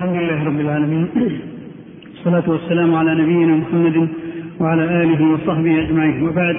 الحمد 0.00 0.16
لله 0.16 0.44
رب 0.44 0.60
العالمين. 0.60 1.08
والصلاة 2.10 2.50
والسلام 2.50 2.94
على 2.94 3.14
نبينا 3.14 3.56
محمد 3.56 4.08
وعلى 4.60 5.02
آله 5.02 5.32
وصحبه 5.32 5.82
أجمعين. 5.84 6.22
وبعد 6.22 6.56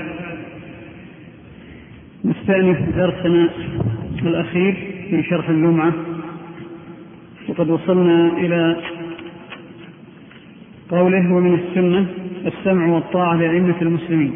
نستأنف 2.26 2.96
درسنا 2.96 3.50
الأخير 4.22 4.74
في 5.10 5.24
شرح 5.24 5.50
الجمعة. 5.50 5.94
وقد 7.50 7.70
وصلنا 7.70 8.38
إلى 8.38 8.76
قوله 10.90 11.34
ومن 11.34 11.54
السنة 11.54 12.06
السمع 12.46 12.88
والطاعة 12.88 13.36
لأئمة 13.36 13.76
المسلمين. 13.82 14.34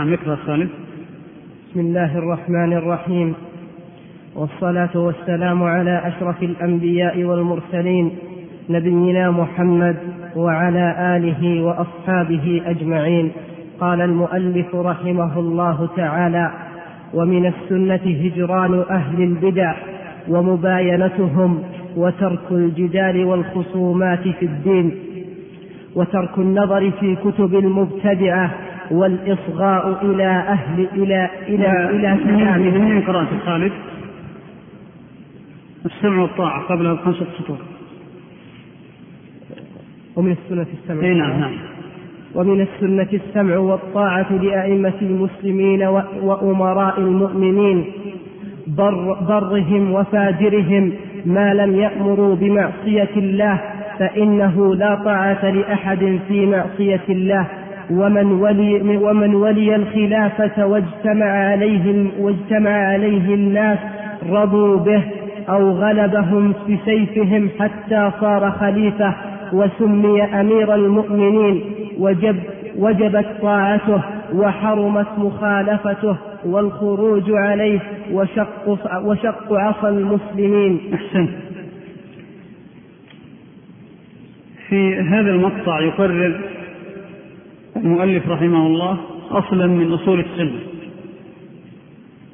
نعم 0.00 0.12
اقرأ 0.12 0.36
خالد 0.36 0.68
بسم 1.70 1.80
الله 1.80 2.18
الرحمن 2.18 2.72
الرحيم. 2.72 3.34
والصلاة 4.36 4.96
والسلام 4.96 5.62
على 5.62 6.02
أشرف 6.06 6.42
الأنبياء 6.42 7.24
والمرسلين 7.24 8.10
نبينا 8.70 9.30
محمد 9.30 9.96
وعلى 10.36 11.16
آله 11.16 11.62
وأصحابه 11.62 12.62
أجمعين. 12.66 13.30
قال 13.80 14.00
المؤلف 14.00 14.74
رحمه 14.74 15.38
الله 15.38 15.88
تعالى 15.96 16.52
ومن 17.14 17.46
السنة 17.46 18.04
هجران 18.24 18.84
أهل 18.90 19.22
البدع 19.22 19.74
ومباينتهم 20.28 21.62
وترك 21.96 22.46
الجدال 22.50 23.24
والخصومات 23.24 24.28
في 24.28 24.46
الدين 24.46 24.94
وترك 25.94 26.38
النظر 26.38 26.90
في 26.90 27.16
كتب 27.16 27.54
المبتدعة 27.54 28.50
والإصغاء 28.90 29.98
إلى 30.02 30.26
أهل 30.26 30.88
إلى 30.94 31.30
إلى 31.48 31.90
إلى 31.90 32.18
كلامهم 32.24 32.90
من 32.90 33.02
قراءة 33.02 33.28
خالد 33.46 33.72
السمع 35.86 36.22
والطاعة 36.22 36.62
قبل 36.62 36.86
الخمسة 36.86 37.26
سطور. 37.38 37.58
ومن 40.16 40.32
السنة 40.32 40.66
السمع 40.82 41.08
نعم 41.08 41.40
نعم. 41.40 41.52
ومن 42.34 42.60
السنة 42.60 43.08
السمع 43.12 43.58
والطاعة 43.58 44.32
لأئمة 44.32 44.94
المسلمين 45.02 45.82
وأمراء 46.22 47.00
المؤمنين. 47.00 47.84
بر 48.66 49.14
برهم 49.28 49.92
وفاجرهم 49.92 50.92
ما 51.26 51.54
لم 51.54 51.76
يأمروا 51.76 52.36
بمعصية 52.36 53.10
الله 53.16 53.60
فإنه 53.98 54.74
لا 54.74 54.94
طاعة 54.94 55.50
لأحد 55.50 56.20
في 56.28 56.46
معصية 56.46 57.04
الله. 57.08 57.46
ومن 57.90 58.26
ولي 58.26 58.96
ومن 58.96 59.34
ولي 59.34 59.76
الخلافة 59.76 60.66
واجتمع 60.66 61.26
عليه 61.26 62.10
واجتمع 62.18 62.70
عليه 62.70 63.34
الناس 63.34 63.78
رضوا 64.30 64.76
به 64.76 65.02
أو 65.48 65.70
غلبهم 65.70 66.54
بسيفهم 66.68 67.50
حتى 67.58 68.10
صار 68.20 68.50
خليفة 68.50 69.14
وسمي 69.52 70.22
أمير 70.22 70.74
المؤمنين 70.74 71.62
وجب 71.98 72.36
وجبت 72.76 73.26
طاعته 73.42 74.02
وحرمت 74.34 75.06
مخالفته 75.18 76.16
والخروج 76.44 77.30
عليه 77.30 77.80
وشق 78.12 78.78
وشق 79.04 79.52
عصا 79.52 79.88
المسلمين. 79.88 80.80
أحسنت 80.94 81.30
في 84.68 84.96
هذا 84.96 85.30
المقطع 85.30 85.80
يقرر 85.80 86.40
المؤلف 87.84 88.28
رحمه 88.28 88.66
الله 88.66 89.00
أصلا 89.30 89.66
من 89.66 89.92
أصول 89.92 90.20
السنة. 90.20 90.60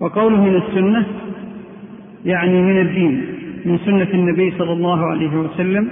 وقوله 0.01 0.45
من 0.45 0.55
السنة 0.57 1.07
يعني 2.25 2.63
من 2.63 2.81
الدين 2.81 3.25
من 3.65 3.79
سنة 3.79 4.09
النبي 4.15 4.51
صلى 4.59 4.73
الله 4.73 5.07
عليه 5.07 5.37
وسلم 5.37 5.89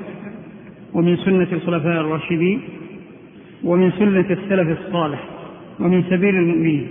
ومن 0.95 1.17
سنة 1.17 1.49
الخلفاء 1.53 2.01
الراشدين 2.01 2.61
ومن 3.65 3.91
سنة 3.91 4.27
السلف 4.31 4.79
الصالح 4.81 5.25
ومن 5.81 6.03
سبيل 6.03 6.35
المؤمنين. 6.35 6.87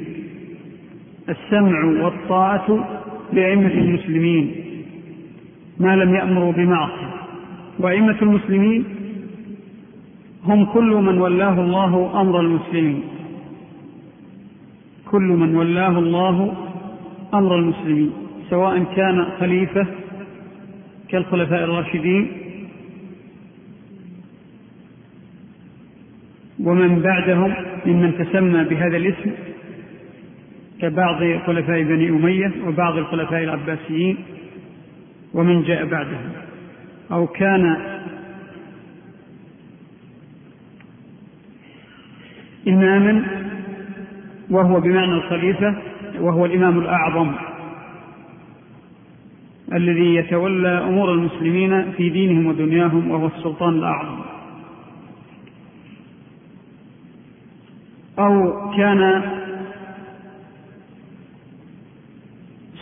السمع 1.29 2.03
والطاعة 2.03 2.87
لأئمة 3.33 3.73
المسلمين 3.73 4.55
ما 5.79 5.95
لم 5.95 6.15
يأمروا 6.15 6.51
بمعصية. 6.51 7.13
وأئمة 7.79 8.21
المسلمين 8.21 8.83
هم 10.45 10.65
كل 10.65 10.93
من 10.95 11.17
ولاه 11.17 11.61
الله 11.61 12.21
أمر 12.21 12.39
المسلمين. 12.39 13.03
كل 15.11 15.21
من 15.21 15.55
ولاه 15.55 15.99
الله 15.99 16.53
أمر 17.33 17.55
المسلمين. 17.55 18.11
سواء 18.49 18.83
كان 18.95 19.25
خليفة 19.39 19.87
كالخلفاء 21.09 21.63
الراشدين 21.63 22.31
ومن 26.59 27.01
بعدهم 27.01 27.53
ممن 27.85 28.17
تسمى 28.17 28.63
بهذا 28.63 28.97
الاسم 28.97 29.31
كبعض 30.81 31.39
خلفاء 31.45 31.83
بني 31.83 32.09
أمية 32.09 32.51
وبعض 32.67 32.97
الخلفاء 32.97 33.43
العباسيين 33.43 34.17
ومن 35.33 35.63
جاء 35.63 35.85
بعدهم. 35.85 36.31
أو 37.11 37.27
كان 37.27 37.92
إماما 42.83 43.25
وهو 44.49 44.79
بمعنى 44.79 45.13
الخليفة 45.13 45.75
وهو 46.19 46.45
الإمام 46.45 46.79
الأعظم 46.79 47.31
الذي 49.73 50.15
يتولى 50.15 50.83
أمور 50.83 51.13
المسلمين 51.13 51.91
في 51.91 52.09
دينهم 52.09 52.45
ودنياهم 52.45 53.11
وهو 53.11 53.27
السلطان 53.27 53.73
الأعظم. 53.73 54.19
أو 58.19 58.53
كان 58.77 59.21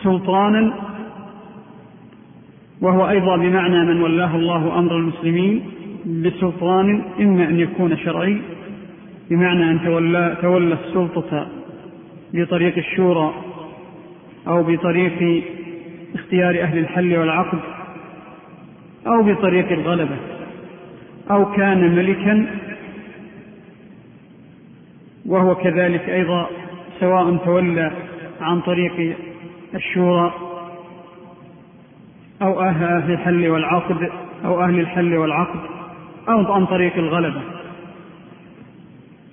سلطانا 0.04 0.74
وهو 2.82 3.10
أيضا 3.10 3.38
بمعنى 3.38 3.86
من 3.86 4.02
ولاه 4.02 4.36
الله 4.36 4.80
أمر 4.80 4.98
المسلمين 4.98 5.64
بسلطان 6.06 7.04
إما 7.20 7.50
أن 7.50 7.60
يكون 7.60 7.98
شرعي 7.98 8.42
بمعنى 9.32 9.72
أن 9.72 9.82
تولى, 9.86 10.38
تولى 10.42 10.74
السلطة 10.74 11.48
بطريق 12.34 12.78
الشورى 12.78 13.34
أو 14.48 14.64
بطريق 14.64 15.44
اختيار 16.16 16.62
أهل 16.62 16.78
الحل 16.78 17.18
والعقد 17.18 17.60
أو 19.08 19.24
بطريق 19.24 19.72
الغلبة 19.72 20.18
أو 21.32 21.52
كان 21.52 21.96
ملكا 21.96 22.46
وهو 25.26 25.56
كذلك 25.56 26.10
أيضا 26.10 26.50
سواء 27.00 27.36
تولى 27.38 27.92
عن 28.42 28.62
طريق 28.62 29.16
الشورى 29.76 30.34
أو 32.42 32.62
أهل 32.62 33.12
الحل 33.12 33.48
والعقد 33.48 34.10
أو 34.46 34.64
أهل 34.64 34.80
الحل 34.80 35.18
والعقد 35.18 35.60
أو 36.30 36.54
عن 36.54 36.66
طريق 36.66 36.96
الغلبة 36.96 37.61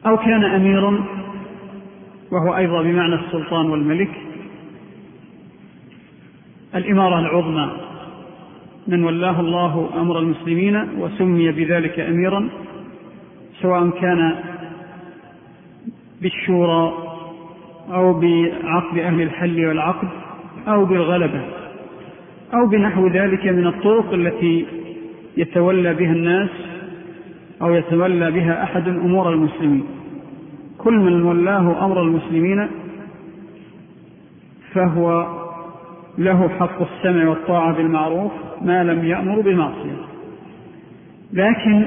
أو 0.09 0.17
كان 0.17 0.45
أميرا 0.45 1.05
وهو 2.33 2.57
أيضا 2.57 2.83
بمعنى 2.83 3.15
السلطان 3.15 3.71
والملك. 3.71 4.11
الإمارة 6.75 7.19
العظمى 7.21 7.71
من 8.87 9.05
ولاه 9.05 9.41
الله 9.41 9.91
أمر 10.01 10.19
المسلمين 10.19 10.89
وسمي 10.99 11.53
بذلك 11.53 12.01
أميرا 12.01 12.49
سواء 13.63 13.91
كان 13.91 14.35
بالشورى 16.23 16.93
أو 17.91 18.21
بعقد 18.21 18.99
أهل 18.99 19.23
الحل 19.23 19.67
والعقد 19.67 20.09
أو 20.69 20.85
بالغلبة 20.85 21.43
أو 22.55 22.67
بنحو 22.67 23.09
ذلك 23.09 23.47
من 23.47 23.67
الطرق 23.67 24.13
التي 24.13 24.67
يتولى 25.37 25.95
بها 25.95 26.13
الناس 26.13 26.51
أو 27.63 27.75
يتولى 27.75 28.31
بها 28.31 28.63
أحد 28.63 28.89
أمور 28.89 29.33
المسلمين. 29.33 29.98
كل 30.79 30.95
من 30.95 31.23
ولاه 31.23 31.85
أمر 31.85 32.03
المسلمين 32.03 32.69
فهو 34.73 35.39
له 36.19 36.49
حق 36.49 36.83
السمع 36.83 37.29
والطاعة 37.29 37.73
بالمعروف 37.77 38.33
ما 38.63 38.85
لم 38.85 39.05
يأمر 39.05 39.41
بمعصية 39.41 39.97
لكن 41.33 41.87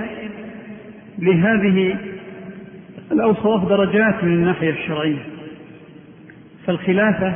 لهذه 1.20 1.98
الأوصاف 3.12 3.70
درجات 3.70 4.24
من 4.24 4.34
الناحية 4.34 4.70
الشرعية. 4.70 5.26
فالخلافة 6.66 7.34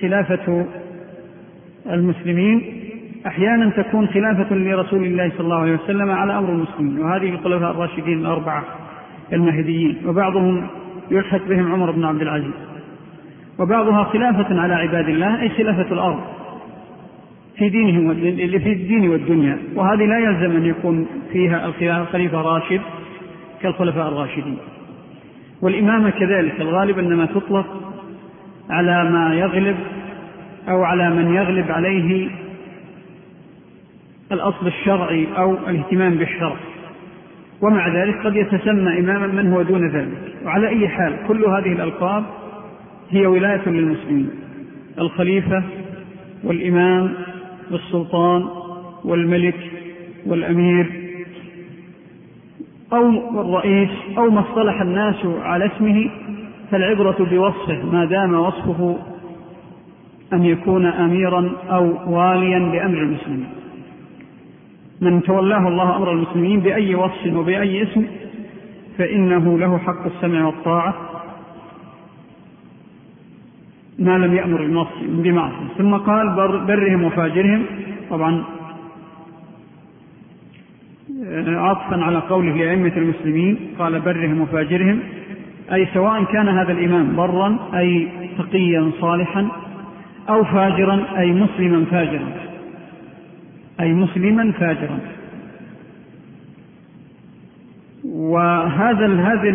خلافة 0.00 0.66
المسلمين 1.90 2.80
أحيانا 3.26 3.70
تكون 3.70 4.08
خلافة 4.08 4.54
لرسول 4.54 5.04
الله 5.04 5.30
صلى 5.30 5.40
الله 5.40 5.60
عليه 5.60 5.74
وسلم 5.74 6.10
على 6.10 6.38
أمر 6.38 6.48
المسلمين 6.48 7.00
وهذه 7.00 7.28
الخلفاء 7.28 7.70
الراشدين 7.70 8.18
الأربعة. 8.18 8.64
المهديين 9.34 9.96
وبعضهم 10.06 10.66
يلحق 11.10 11.46
بهم 11.48 11.72
عمر 11.72 11.90
بن 11.90 12.04
عبد 12.04 12.22
العزيز. 12.22 12.52
وبعضها 13.58 14.04
خلافة 14.04 14.60
على 14.60 14.74
عباد 14.74 15.08
الله 15.08 15.42
أي 15.42 15.48
خلافة 15.48 15.92
الأرض. 15.92 16.20
في 17.56 17.68
دينهم 17.68 18.14
في 18.58 18.72
الدين 18.72 19.08
والدنيا. 19.08 19.58
وهذه 19.74 20.04
لا 20.04 20.18
يلزم 20.18 20.56
أن 20.56 20.66
يكون 20.66 21.06
فيها 21.32 22.00
الخليفة 22.02 22.40
راشد 22.42 22.80
كالخلفاء 23.62 24.08
الراشدين. 24.08 24.56
والإمامة 25.62 26.10
كذلك 26.10 26.60
الغالب 26.60 26.98
أنما 26.98 27.26
تطلق 27.26 27.66
على 28.70 29.10
ما 29.10 29.34
يغلب 29.34 29.76
أو 30.68 30.82
على 30.82 31.10
من 31.10 31.34
يغلب 31.34 31.70
عليه 31.70 32.28
الأصل 34.32 34.66
الشرعي 34.66 35.26
أو 35.36 35.56
الاهتمام 35.68 36.14
بالشرع. 36.14 36.56
ومع 37.62 37.88
ذلك 37.88 38.26
قد 38.26 38.36
يتسمى 38.36 38.98
إماما 38.98 39.26
من 39.26 39.52
هو 39.52 39.62
دون 39.62 39.88
ذلك. 39.88 40.34
وعلى 40.44 40.68
أي 40.68 40.88
حال 40.88 41.16
كل 41.28 41.44
هذه 41.44 41.72
الألقاب 41.72 42.24
هي 43.10 43.26
ولاية 43.26 43.68
للمسلمين. 43.68 44.30
الخليفة 44.98 45.62
والإمام 46.44 47.12
والسلطان 47.70 48.44
والملك 49.04 49.56
والأمير 50.26 50.86
أو 52.92 53.10
الرئيس 53.40 53.90
أو 54.18 54.30
ما 54.30 54.40
اصطلح 54.40 54.80
الناس 54.80 55.26
على 55.42 55.66
اسمه 55.66 56.10
فالعبرة 56.70 57.16
بوصفه 57.30 57.86
ما 57.92 58.04
دام 58.04 58.34
وصفه 58.34 58.98
أن 60.32 60.44
يكون 60.44 60.86
أميرا 60.86 61.52
أو 61.70 62.14
واليا 62.14 62.58
بأمر 62.58 62.98
المسلمين. 62.98 63.46
من 65.00 65.22
تولاه 65.22 65.68
الله 65.68 65.96
أمر 65.96 66.12
المسلمين 66.12 66.60
بأي 66.60 66.94
وصف 66.94 67.26
وبأي 67.34 67.82
اسم 67.82 68.06
فإنه 68.98 69.58
له 69.58 69.78
حق 69.78 70.06
السمع 70.06 70.46
والطاعة. 70.46 70.94
ما 73.98 74.18
لم 74.18 74.34
يأمر 74.34 74.86
بمعصية. 75.02 75.68
ثم 75.78 75.96
قال 75.96 76.30
برهم 76.66 77.04
وفاجرهم. 77.04 77.62
طبعا 78.10 78.44
عطفا 81.46 81.96
على 81.96 82.18
قوله 82.18 82.56
لأئمة 82.56 82.92
المسلمين 82.96 83.58
قال 83.78 84.00
برهم 84.00 84.40
وفاجرهم. 84.40 85.00
أي 85.72 85.86
سواء 85.94 86.24
كان 86.24 86.48
هذا 86.48 86.72
الإمام 86.72 87.16
برا 87.16 87.58
أي 87.74 88.08
تقيا 88.38 88.90
صالحا 89.00 89.48
أو 90.28 90.44
فاجرا 90.44 91.04
أي 91.18 91.32
مسلما 91.32 91.84
فاجرا. 91.84 92.43
أي 93.80 93.92
مسلما 93.92 94.52
فاجرا. 94.52 94.98
وهذا 98.04 99.06
هذا 99.06 99.48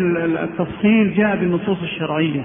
التفصيل 0.44 1.14
جاء 1.14 1.36
بالنصوص 1.36 1.82
الشرعية 1.82 2.44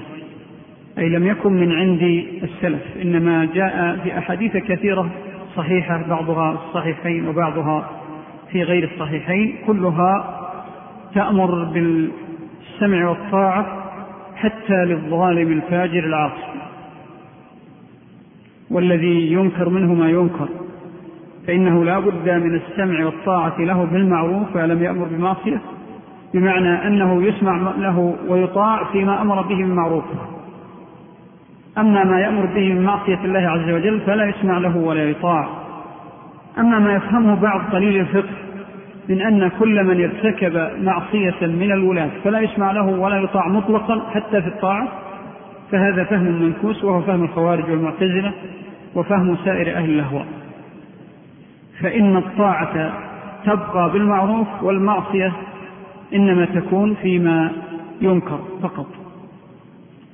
أي 0.97 1.09
لم 1.09 1.27
يكن 1.27 1.53
من 1.53 1.71
عند 1.71 2.01
السلف 2.43 2.81
إنما 3.01 3.45
جاء 3.45 3.99
في 4.03 4.17
أحاديث 4.17 4.57
كثيرة 4.57 5.09
صحيحة 5.55 6.03
بعضها 6.09 6.51
الصحيحين 6.51 7.27
وبعضها 7.27 7.89
في 8.51 8.63
غير 8.63 8.91
الصحيحين 8.93 9.55
كلها 9.67 10.41
تأمر 11.13 11.63
بالسمع 11.63 13.09
والطاعة 13.09 13.85
حتى 14.35 14.85
للظالم 14.85 15.51
الفاجر 15.51 16.03
العاصي 16.03 16.55
والذي 18.69 19.31
ينكر 19.31 19.69
منه 19.69 19.93
ما 19.93 20.09
ينكر. 20.09 20.47
فإنه 21.47 21.85
لا 21.85 21.99
بد 21.99 22.29
من 22.29 22.55
السمع 22.55 23.05
والطاعة 23.05 23.59
له 23.59 23.85
بالمعروف 23.85 24.55
ولم 24.55 24.83
يأمر 24.83 25.05
بمعصية 25.05 25.61
بمعنى 26.33 26.87
أنه 26.87 27.23
يسمع 27.23 27.73
له 27.77 28.15
ويطاع 28.27 28.91
فيما 28.91 29.21
أمر 29.21 29.41
به 29.41 29.55
بالمعروف 29.55 30.03
أما 31.77 32.03
ما 32.03 32.19
يأمر 32.19 32.45
به 32.45 32.73
من 32.73 32.83
معصية 32.83 33.19
الله 33.25 33.39
عز 33.39 33.69
وجل 33.69 34.01
فلا 34.01 34.25
يسمع 34.25 34.57
له 34.57 34.77
ولا 34.77 35.09
يطاع. 35.09 35.47
أما 36.57 36.79
ما 36.79 36.93
يفهمه 36.93 37.41
بعض 37.41 37.61
قليل 37.71 37.99
الفقه 37.99 38.33
من 39.09 39.21
أن 39.21 39.51
كل 39.59 39.83
من 39.83 40.03
ارتكب 40.03 40.83
معصية 40.83 41.35
من 41.41 41.71
الولاة 41.71 42.09
فلا 42.23 42.39
يسمع 42.39 42.71
له 42.71 42.85
ولا 42.85 43.17
يطاع 43.17 43.47
مطلقا 43.47 44.01
حتى 44.13 44.41
في 44.41 44.47
الطاعة 44.47 44.87
فهذا 45.71 46.03
فهم 46.03 46.41
منكوس 46.41 46.83
وهو 46.83 47.01
فهم 47.01 47.23
الخوارج 47.23 47.69
والمعتزلة 47.69 48.33
وفهم 48.95 49.37
سائر 49.45 49.77
أهل 49.77 49.89
الأهواء. 49.89 50.25
فإن 51.81 52.17
الطاعة 52.17 52.93
تبقى 53.45 53.91
بالمعروف 53.91 54.47
والمعصية 54.61 55.33
إنما 56.13 56.45
تكون 56.45 56.95
فيما 56.95 57.51
ينكر 58.01 58.39
فقط. 58.61 58.87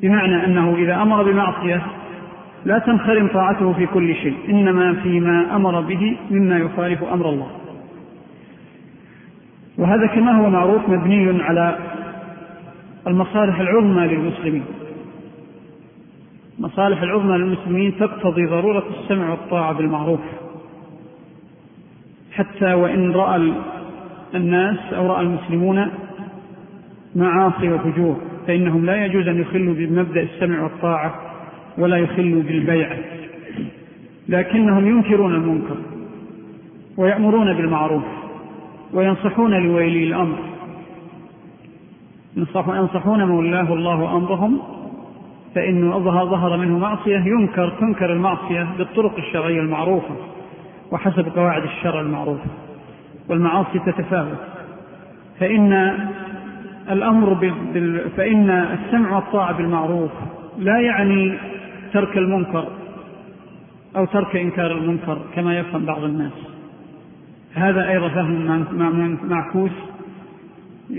بمعنى 0.02 0.46
أنه 0.46 0.76
إذا 0.76 1.02
أمر 1.02 1.24
بمعصية 1.24 1.82
لا 2.66 2.80
تنخرم 2.80 3.28
طاعته 3.28 3.74
في 3.74 3.86
كل 3.86 4.16
شيء 4.16 4.38
إنما 4.50 4.94
فيما 4.94 5.56
أمر 5.56 5.82
به 5.82 6.18
مما 6.32 6.58
يخالف 6.58 7.04
أمر 7.04 7.30
الله. 7.30 7.48
وهذا 9.78 10.08
كما 10.08 10.32
هو 10.32 10.50
معروف 10.50 10.90
مبني 10.90 11.44
على 11.44 11.78
المصالح 13.08 13.60
العظمى 13.60 14.08
للمسلمين. 14.08 14.66
المصالح 16.60 17.02
العظمى 17.02 17.38
للمسلمين 17.38 17.98
تقتضي 18.00 18.46
ضرورة 18.46 18.84
السمع 19.00 19.30
والطاعة 19.30 19.74
بالمعروف. 19.74 20.20
حتى 22.32 22.74
وإن 22.74 23.12
رأى 23.12 23.54
الناس 24.36 24.94
أو 24.94 25.08
رأى 25.08 25.22
المسلمون 25.22 25.92
معاصي 27.16 27.74
وفجور 27.74 28.18
فإنهم 28.48 28.86
لا 28.86 29.06
يجوز 29.06 29.28
أن 29.28 29.42
يخلوا 29.42 29.74
بمبدأ 29.74 30.22
السمع 30.22 30.64
والطاعة 30.64 31.16
ولا 31.78 31.98
يخلوا 31.98 32.44
بالبيعة 32.44 32.98
لكنهم 34.30 34.88
ينكرون 34.88 35.36
المنكر 35.36 35.78
ويأمرون 36.98 37.54
بالمعروف 37.54 38.04
وينصحون 38.94 39.52
لولي 39.52 40.04
الأمر. 40.04 40.38
ينصحون 42.76 43.24
من 43.24 43.32
ولاه 43.32 43.74
الله 43.74 44.18
أمرهم 44.18 44.62
فإنه 45.56 45.98
ظهر 46.24 46.58
منه 46.58 46.78
معصية 46.78 47.18
ينكر 47.18 47.70
تنكر 47.70 48.14
المعصية 48.14 48.68
بالطرق 48.78 49.18
الشرعية 49.18 49.60
المعروفة. 49.60 50.16
وحسب 50.92 51.30
قواعد 51.36 51.64
الشرع 51.64 52.02
المعروفة 52.02 52.50
والمعاصي 53.30 53.80
تتفاوت. 53.80 54.38
فإن 55.40 55.74
الأمر 56.92 57.34
بال... 57.34 58.10
فإن 58.18 58.50
السمع 58.50 59.16
والطاعة 59.16 59.58
بالمعروف 59.58 60.12
لا 60.58 60.80
يعني 60.80 61.38
ترك 61.94 62.18
المنكر 62.18 62.68
أو 63.96 64.06
ترك 64.06 64.36
إنكار 64.36 64.72
المنكر 64.72 65.18
كما 65.36 65.60
يفهم 65.60 65.86
بعض 65.86 66.04
الناس. 66.04 66.32
هذا 67.54 67.90
أيضا 67.90 68.10
فهم 68.10 69.18
معكوس 69.30 69.72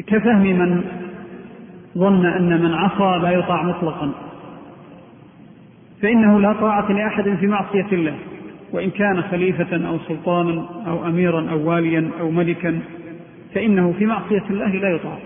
كفهم 0.06 0.42
من 0.42 0.84
ظن 1.99 2.26
أن 2.26 2.62
من 2.62 2.75
عصى 2.75 3.22
لا 3.22 3.30
يطاع 3.30 3.62
مطلقا. 3.62 4.12
فإنه 6.02 6.40
لا 6.40 6.52
طاعة 6.52 6.92
لأحد 6.92 7.37
في 7.40 7.46
معصية 7.46 7.87
الله. 7.92 8.14
وإن 8.72 8.90
كان 8.90 9.22
خليفة 9.22 9.88
أو 9.88 9.98
سلطانا 9.98 10.68
أو 10.86 11.06
أميرا 11.06 11.50
أو 11.50 11.70
واليا 11.70 12.10
أو 12.20 12.30
ملكا 12.30 12.78
فإنه 13.54 13.92
في 13.98 14.06
معصية 14.06 14.42
الله 14.50 14.68
لا 14.68 14.88
يطاع. 14.88 15.18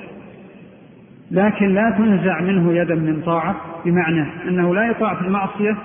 لكن 1.30 1.74
لا 1.74 1.94
تنزع 1.98 2.40
منه 2.40 2.72
يدا 2.72 2.94
من 2.94 3.22
طاعة 3.22 3.56
بمعنى 3.84 4.26
أنه 4.48 4.74
لا 4.74 4.90
يطاع 4.90 5.14
في 5.14 5.20
المعصية 5.20 5.76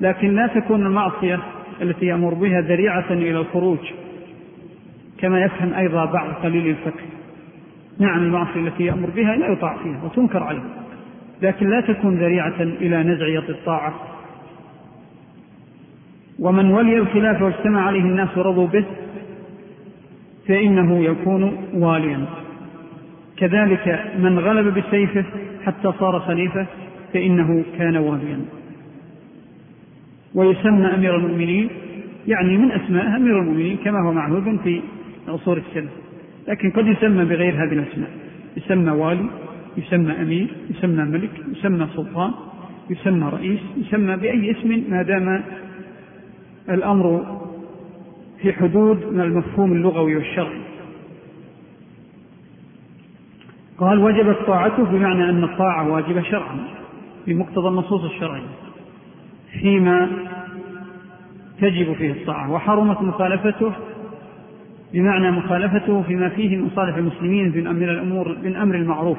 لكن 0.00 0.34
لا 0.34 0.46
تكون 0.46 0.86
المعصية 0.86 1.40
التي 1.82 2.06
يأمر 2.06 2.34
بها 2.34 2.60
ذريعة 2.60 3.10
إلى 3.10 3.38
الخروج 3.38 3.78
كما 5.18 5.44
يفهم 5.44 5.74
أيضا 5.74 6.04
بعض 6.04 6.28
قليل 6.28 6.66
الفقه. 6.66 7.04
نعم 7.98 8.18
المعصية 8.18 8.60
التي 8.60 8.84
يأمر 8.84 9.10
بها 9.10 9.36
لا 9.36 9.52
يطاع 9.52 9.76
فيها 9.82 10.00
وتنكر 10.04 10.42
عليه 10.42 10.62
لكن 11.42 11.70
لا 11.70 11.80
تكون 11.80 12.14
ذريعة 12.14 12.60
إلى 12.60 13.02
نزع 13.02 13.26
يد 13.26 13.50
الطاعة. 13.50 13.94
ومن 16.40 16.70
ولي 16.70 16.98
الخلاف 16.98 17.42
واجتمع 17.42 17.86
عليه 17.86 18.00
الناس 18.00 18.38
ورضوا 18.38 18.66
به 18.66 18.84
فإنه 20.48 21.04
يكون 21.04 21.56
واليا. 21.74 22.24
كذلك 23.36 24.04
من 24.18 24.38
غلب 24.38 24.78
بسيفه 24.78 25.24
حتى 25.64 25.92
صار 25.98 26.20
خليفة 26.20 26.66
فإنه 27.12 27.64
كان 27.78 27.96
واليا. 27.96 28.40
ويسمى 30.34 30.86
أمير 30.86 31.16
المؤمنين 31.16 31.68
يعني 32.26 32.58
من 32.58 32.72
أسماء 32.72 33.16
أمير 33.16 33.40
المؤمنين 33.40 33.76
كما 33.76 34.08
هو 34.08 34.12
معهود 34.12 34.60
في 34.64 34.80
عصور 35.28 35.56
السلف. 35.56 35.90
لكن 36.48 36.70
قد 36.70 36.86
يسمى 36.86 37.24
بغير 37.24 37.54
هذه 37.54 37.72
الأسماء. 37.72 38.10
يسمى 38.56 38.90
والي 38.90 39.26
يسمى 39.76 40.12
أمير 40.12 40.46
يسمى 40.70 41.04
ملك 41.04 41.30
يسمى 41.52 41.86
سلطان 41.96 42.30
يسمى 42.90 43.28
رئيس 43.28 43.60
يسمى 43.76 44.16
بأي 44.16 44.50
اسم 44.50 44.84
ما 44.90 45.02
دام 45.02 45.42
الأمر 46.70 47.38
في 48.42 48.52
حدود 48.52 49.12
من 49.12 49.20
المفهوم 49.20 49.72
اللغوي 49.72 50.16
والشرعي. 50.16 50.60
قال 53.78 53.98
وجبت 53.98 54.36
طاعته 54.46 54.84
بمعنى 54.84 55.30
أن 55.30 55.44
الطاعة 55.44 55.88
واجبة 55.92 56.22
شرعا 56.22 56.56
بمقتضى 57.26 57.68
النصوص 57.68 58.04
الشرعية 58.04 58.48
فيما 59.60 60.10
تجب 61.60 61.92
فيه 61.92 62.12
الطاعة 62.12 62.52
وحرمت 62.52 63.02
مخالفته 63.02 63.72
بمعنى 64.92 65.30
مخالفته 65.30 66.02
فيما 66.02 66.28
فيه 66.28 66.56
من 66.56 66.64
مصالح 66.64 66.96
المسلمين 66.96 67.52
من 67.56 67.66
أمر 67.66 67.90
الأمور 67.90 68.36
من 68.42 68.56
أمر 68.56 68.74
المعروف 68.74 69.18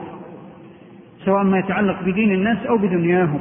سواء 1.26 1.44
ما 1.44 1.60
يتعلق 1.60 2.02
بدين 2.02 2.32
الناس 2.32 2.66
أو 2.66 2.78
بدنياهم. 2.78 3.40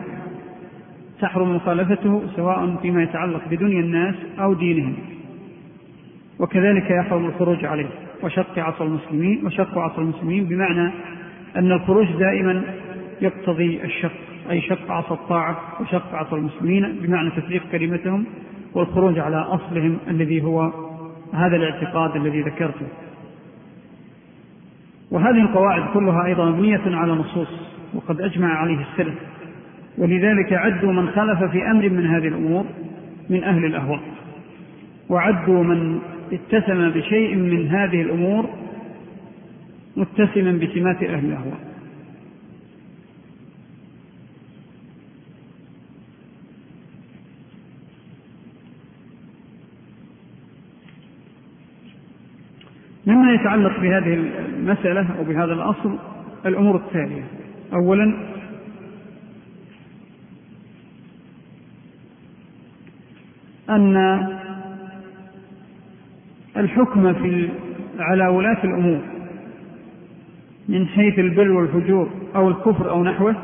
تحرم 1.21 1.57
مخالفته 1.57 2.23
سواء 2.37 2.77
فيما 2.83 3.03
يتعلق 3.03 3.41
بدنيا 3.51 3.81
الناس 3.81 4.15
أو 4.39 4.55
دينهم. 4.55 4.95
وكذلك 6.39 6.91
يحرم 6.91 7.27
الخروج 7.27 7.65
عليه 7.65 7.89
وشق 8.23 8.59
عصا 8.59 8.85
المسلمين 8.85 9.47
وشق 9.47 9.79
عصا 9.79 10.03
المسلمين 10.03 10.45
بمعنى 10.45 10.91
أن 11.57 11.73
الخروج 11.73 12.07
دائما 12.19 12.63
يقتضي 13.21 13.85
الشق 13.85 14.13
أي 14.51 14.61
شق 14.61 14.91
عصا 14.91 15.15
الطاعة 15.15 15.59
وشق 15.81 16.15
عصا 16.15 16.37
المسلمين 16.37 16.99
بمعنى 17.03 17.31
تفريق 17.31 17.63
كلمتهم 17.73 18.27
والخروج 18.75 19.19
على 19.19 19.37
أصلهم 19.37 19.99
الذي 20.09 20.43
هو 20.43 20.73
هذا 21.33 21.57
الاعتقاد 21.57 22.17
الذي 22.17 22.43
ذكرته. 22.43 22.87
وهذه 25.11 25.41
القواعد 25.43 25.83
كلها 25.95 26.27
أيضا 26.27 26.51
مبنية 26.51 26.83
على 26.87 27.13
نصوص 27.13 27.49
وقد 27.95 28.21
أجمع 28.21 28.59
عليه 28.59 28.87
السلف. 28.93 29.15
ولذلك 29.99 30.53
عدوا 30.53 30.93
من 30.93 31.09
خلف 31.09 31.45
في 31.45 31.71
أمر 31.71 31.89
من 31.89 32.07
هذه 32.07 32.29
الأمور 32.29 32.65
من 33.31 33.45
أهل 33.45 33.65
الأهواء. 33.65 34.01
وعدوا 35.09 35.65
من 35.65 36.01
اتسم 36.33 36.91
بشيء 36.91 37.37
من 37.37 37.69
هذه 37.69 38.03
الأمور 38.03 38.51
متسما 39.97 40.53
بسمات 40.53 41.03
أهل 41.03 41.25
الأهواء. 41.25 41.59
مما 53.07 53.33
يتعلق 53.33 53.81
بهذه 53.81 54.15
المسألة 54.55 55.07
أو 55.19 55.25
بهذا 55.25 55.53
الأصل 55.53 55.99
الأمور 56.47 56.77
التالية. 56.77 57.25
أولا 57.73 58.40
أن 63.71 64.27
الحكم 66.57 67.13
في 67.13 67.49
على 67.99 68.29
ولاة 68.29 68.65
الأمور 68.65 69.01
من 70.69 70.87
حيث 70.87 71.19
البر 71.19 71.51
والفجور 71.51 72.09
أو 72.37 72.49
الكفر 72.49 72.91
أو 72.91 73.05
نحوه 73.05 73.37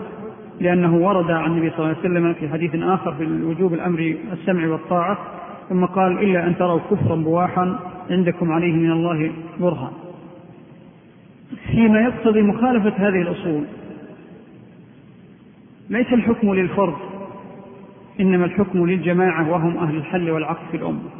لأنه 0.61 0.97
ورد 0.97 1.31
عن 1.31 1.51
النبي 1.51 1.71
صلى 1.71 1.79
الله 1.79 1.89
عليه 1.89 1.99
وسلم 1.99 2.33
في 2.33 2.49
حديث 2.49 2.75
آخر 2.75 3.15
في 3.15 3.25
وجوب 3.25 3.75
الأمر 3.75 4.17
السمع 4.33 4.69
والطاعة 4.69 5.19
ثم 5.69 5.85
قال 5.85 6.19
إلا 6.19 6.47
أن 6.47 6.57
تروا 6.57 6.81
كفرا 6.91 7.17
بواحا 7.17 7.79
عندكم 8.11 8.53
عليه 8.53 8.73
من 8.73 8.91
الله 8.91 9.33
برهان. 9.61 9.93
فيما 11.71 12.01
يقتضي 12.01 12.43
مخالفة 12.43 13.09
هذه 13.09 13.23
الأصول 13.23 13.65
ليس 15.91 16.13
الحكم 16.13 16.55
للفرد 16.55 16.95
إنما 18.21 18.45
الحكم 18.45 18.87
للجماعة 18.87 19.51
وهم 19.51 19.77
أهل 19.77 19.97
الحل 19.97 20.31
والعقد 20.31 20.67
في 20.71 20.77
الأمة. 20.77 21.11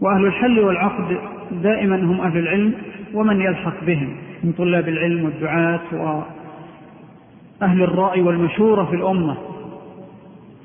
وأهل 0.00 0.26
الحل 0.26 0.60
والعقد 0.60 1.18
دائما 1.52 1.96
هم 1.96 2.20
أهل 2.20 2.38
العلم 2.38 2.74
ومن 3.14 3.40
يلحق 3.40 3.84
بهم 3.84 4.16
من 4.44 4.52
طلاب 4.52 4.88
العلم 4.88 5.24
والدعاة 5.24 5.80
وأهل 5.92 7.82
الرأي 7.82 8.22
والمشورة 8.22 8.84
في 8.84 8.96
الأمة. 8.96 9.36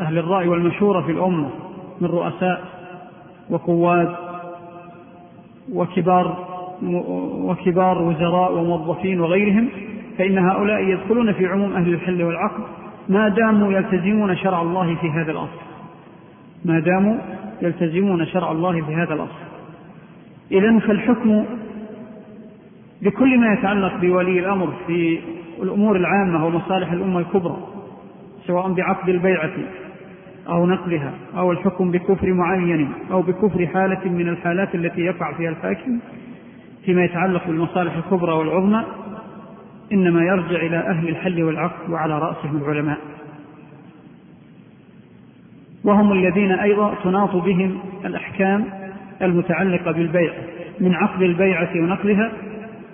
أهل 0.01 0.17
الرأي 0.17 0.47
والمشورة 0.47 1.01
في 1.01 1.11
الأمة 1.11 1.49
من 2.01 2.07
رؤساء 2.07 2.63
وقواد 3.49 4.15
وكبار 5.73 6.47
وكبار 7.43 8.01
وزراء 8.01 8.53
وموظفين 8.53 9.21
وغيرهم 9.21 9.69
فإن 10.17 10.37
هؤلاء 10.37 10.83
يدخلون 10.83 11.33
في 11.33 11.45
عموم 11.45 11.73
أهل 11.73 11.93
الحل 11.93 12.23
والعقد 12.23 12.63
ما 13.09 13.29
داموا 13.29 13.71
يلتزمون 13.71 14.35
شرع 14.35 14.61
الله 14.61 14.95
في 14.95 15.09
هذا 15.09 15.31
الأصل. 15.31 15.61
ما 16.65 16.79
داموا 16.79 17.17
يلتزمون 17.61 18.25
شرع 18.25 18.51
الله 18.51 18.81
في 18.81 18.95
هذا 18.95 19.13
الأصل. 19.13 19.47
إذا 20.51 20.79
فالحكم 20.79 21.45
بكل 23.01 23.39
ما 23.39 23.53
يتعلق 23.53 23.97
بولي 24.01 24.39
الأمر 24.39 24.73
في 24.87 25.19
الأمور 25.61 25.95
العامة 25.95 26.45
ومصالح 26.45 26.91
الأمة 26.91 27.19
الكبرى 27.19 27.57
سواء 28.47 28.73
بعقد 28.73 29.09
البيعة 29.09 29.51
أو 30.49 30.65
نقلها 30.65 31.13
أو 31.37 31.51
الحكم 31.51 31.91
بكفر 31.91 32.33
معين 32.33 32.89
أو 33.11 33.21
بكفر 33.21 33.67
حالة 33.67 34.09
من 34.09 34.29
الحالات 34.29 34.75
التي 34.75 35.01
يقع 35.01 35.33
فيها 35.33 35.49
الحاكم 35.49 35.99
فيما 36.85 37.03
يتعلق 37.03 37.47
بالمصالح 37.47 37.95
الكبرى 37.95 38.33
والعظمى 38.33 38.83
إنما 39.91 40.23
يرجع 40.23 40.55
إلى 40.55 40.77
أهل 40.77 41.09
الحل 41.09 41.43
والعقد 41.43 41.89
وعلى 41.89 42.19
رأسهم 42.19 42.57
العلماء. 42.57 42.97
وهم 45.83 46.11
الذين 46.11 46.51
أيضا 46.51 46.93
تناط 47.03 47.35
بهم 47.35 47.79
الأحكام 48.05 48.65
المتعلقة 49.21 49.91
بالبيع 49.91 50.33
من 50.79 50.95
عقد 50.95 51.21
البيعة 51.21 51.69
ونقلها 51.75 52.31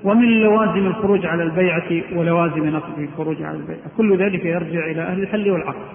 ومن 0.04 0.42
لوازم 0.42 0.88
الخروج 0.88 1.26
على 1.26 1.44
البيعة 1.44 2.02
ولوازم 2.16 2.70
نقل 2.70 3.04
الخروج 3.04 3.42
على 3.42 3.58
البيعة. 3.58 3.80
كل 3.98 4.18
ذلك 4.18 4.46
يرجع 4.46 4.86
إلى 4.92 5.02
أهل 5.02 5.22
الحل 5.22 5.52
والعقد. 5.52 5.86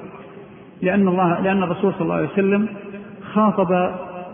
لأن, 0.83 1.09
الله 1.09 1.41
لأن 1.41 1.63
الرسول 1.63 1.93
صلى 1.93 2.03
الله 2.03 2.15
عليه 2.15 2.29
وسلم 2.29 2.69
خاطب 3.33 3.91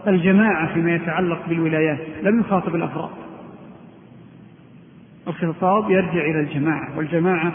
الجماعة 0.06 0.74
فيما 0.74 0.94
يتعلق 0.94 1.38
بالولايات 1.48 1.98
لم 2.22 2.40
يخاطب 2.40 2.74
الأفراد. 2.74 3.10
الخطاب 5.28 5.90
يرجع 5.90 6.20
إلى 6.20 6.40
الجماعة 6.40 6.98
والجماعة 6.98 7.52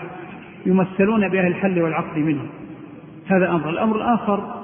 يمثلون 0.66 1.30
بأهل 1.30 1.48
الحل 1.48 1.82
والعقد 1.82 2.18
منهم. 2.18 2.48
هذا 3.28 3.52
أمر. 3.52 3.70
الأمر 3.70 3.96
الآخر 3.96 4.60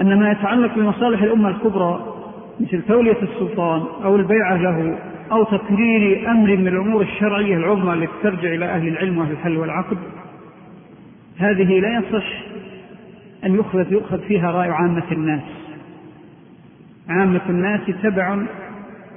أن 0.00 0.20
ما 0.20 0.30
يتعلق 0.30 0.74
بمصالح 0.74 1.22
الأمة 1.22 1.48
الكبرى 1.48 2.14
مثل 2.60 2.82
تولية 2.82 3.22
السلطان 3.22 3.84
أو 4.04 4.16
البيعة 4.16 4.56
له 4.56 4.98
أو 5.32 5.44
تقرير 5.44 6.30
أمر 6.30 6.56
من 6.56 6.68
الأمور 6.68 7.02
الشرعية 7.02 7.56
العظمى 7.56 7.92
التي 7.92 8.12
ترجع 8.22 8.54
إلى 8.54 8.64
أهل 8.64 8.88
العلم 8.88 9.18
وأهل 9.18 9.32
الحل 9.32 9.56
والعقد 9.56 9.98
هذه 11.38 11.80
لا 11.80 11.98
يصح 11.98 12.26
أن 13.44 13.54
يؤخذ 13.54 13.92
يؤخذ 13.92 14.18
فيها 14.18 14.50
رأي 14.50 14.70
عامة 14.70 15.12
الناس. 15.12 15.42
عامة 17.08 17.40
الناس 17.48 17.80
تبع 18.02 18.38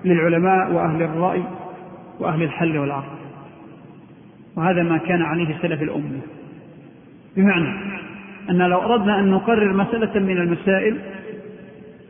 للعلماء 0.05 0.71
وأهل 0.71 1.01
الرأي. 1.01 1.43
وأهل 2.19 2.43
الحل 2.43 2.77
والعقد 2.77 3.19
وهذا 4.55 4.83
ما 4.83 4.97
كان 4.97 5.21
عليه 5.21 5.57
سلف 5.61 5.81
الأمة. 5.81 6.19
بمعنى 7.37 7.99
أن 8.49 8.57
لو 8.57 8.79
أردنا 8.79 9.19
أن 9.19 9.29
نقرر 9.29 9.73
مسألة 9.73 10.19
من 10.19 10.37
المسائل 10.37 10.97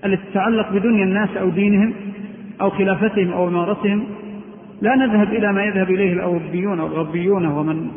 التي 0.06 0.32
تتعلق 0.32 0.72
بدنيا 0.72 1.04
الناس 1.04 1.30
أو 1.38 1.50
دينهم 1.50 1.94
أو 2.62 2.70
خلافتهم 2.70 3.32
أو 3.32 3.48
إمارتهم 3.48 4.04
لا 4.82 4.96
نذهب 4.96 5.34
إلى 5.34 5.54
ما 5.54 5.64
يذهب 5.64 5.92
إليه 5.92 6.14
الأوروبيون 6.14 6.80
أو 6.80 6.88
الغربيون 6.88 7.46
ومن 7.46 7.92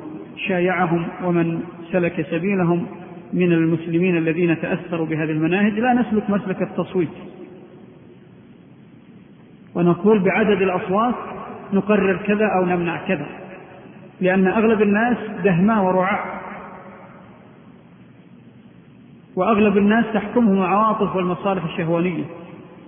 شايعهم 0.48 1.04
ومن 1.24 1.60
سلك 1.92 2.26
سبيلهم 2.30 2.86
من 3.32 3.52
المسلمين 3.52 4.16
الذين 4.16 4.60
تأثروا 4.60 5.06
بهذه 5.06 5.30
المناهج 5.30 5.72
لا 5.72 5.92
نسلك 5.92 6.30
مسلك 6.30 6.62
التصويت. 6.62 7.08
ونقول 9.74 10.18
بعدد 10.18 10.62
الأصوات 10.62 11.14
نقرر 11.72 12.16
كذا 12.16 12.46
أو 12.46 12.64
نمنع 12.64 12.96
كذا. 12.96 13.26
لأن 14.20 14.48
أغلب 14.48 14.82
الناس 14.82 15.16
دهماء 15.44 15.84
ورعاء. 15.84 16.42
وأغلب 19.36 19.76
الناس 19.76 20.04
تحكمهم 20.14 20.58
العواطف 20.58 21.16
والمصالح 21.16 21.64
الشهوانية. 21.64 22.24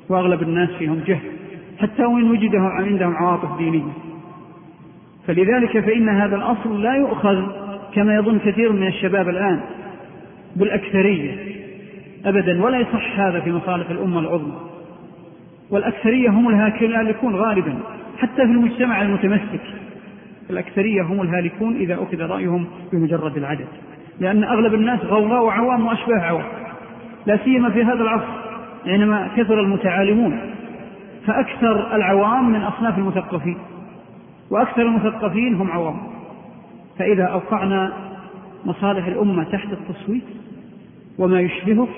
وأغلب 0.09 0.43
الناس 0.43 0.71
فيهم 0.71 1.01
جهل. 1.07 1.31
حتى 1.79 2.05
وإن 2.05 2.31
وجد 2.31 2.57
عندهم 2.57 3.17
عواطف 3.17 3.59
دينية. 3.59 3.93
فلذلك 5.27 5.79
فإن 5.79 6.09
هذا 6.09 6.37
الأصل 6.37 6.83
لا 6.83 6.97
يؤخذ 6.97 7.47
كما 7.95 8.15
يظن 8.15 8.39
كثير 8.39 8.73
من 8.73 8.87
الشباب 8.87 9.29
الآن 9.29 9.61
بالأكثرية 10.57 11.55
أبدا 12.25 12.65
ولا 12.65 12.79
يصح 12.79 13.21
هذا 13.21 13.41
في 13.41 13.53
مصالح 13.53 13.91
الأمة 13.91 14.21
العظمى. 14.21 14.55
والأكثرية 15.71 16.29
هم 16.29 16.49
الهالكون 16.49 17.37
غالبا. 17.37 17.75
حتى 18.19 18.37
في 18.37 18.53
المجتمع 18.53 19.03
المتمسك. 19.03 19.61
الأكثرية 20.51 21.03
هم 21.03 21.21
الهالكون 21.21 21.77
إذا 21.77 21.95
أخذ 21.95 22.21
رأيهم 22.21 22.67
بمجرد 22.93 23.37
العدد. 23.37 23.67
لأن 24.21 24.45
أغلب 24.45 24.75
الناس 24.75 25.01
غوغاء 25.05 25.45
وعوام 25.45 25.87
وأشباه 25.87 26.21
عوام. 26.21 26.45
لا 27.27 27.39
سيما 27.45 27.71
في 27.71 27.85
هذا 27.85 28.03
العصر 28.03 28.45
حينما 28.85 29.29
كثر 29.37 29.61
المتعالمون. 29.61 30.41
فأكثر 31.27 31.97
العوام 31.97 32.53
من 32.53 32.61
أصناف 32.61 32.99
المثقفين. 32.99 33.59
وأكثر 34.51 34.83
المثقفين 34.83 35.55
هم 35.55 35.71
عوام. 35.71 35.97
فإذا 36.99 37.25
أوقعنا 37.25 37.93
مصالح 38.65 39.07
الأمة 39.07 39.45
تحت 39.45 39.69
التصويت 39.73 40.25
وما 41.19 41.41
يشبهه 41.41 41.89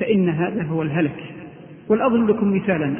فإن 0.00 0.28
هذا 0.28 0.62
هو 0.62 0.82
الهلك. 0.82 1.24
والأضرب 1.88 2.30
لكم 2.30 2.56
مثالا. 2.56 2.94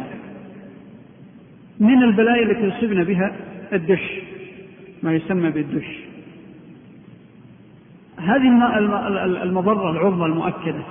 من 1.80 2.02
البلايا 2.02 2.42
التي 2.42 2.76
يصيبنا 2.76 3.04
بها 3.04 3.32
الدش 3.72 4.20
ما 5.02 5.14
يسمى 5.14 5.50
بالدش. 5.50 5.86
هذه 8.18 8.48
المضرة 9.42 9.90
العظمى 9.90 10.26
المؤكدة. 10.26 10.82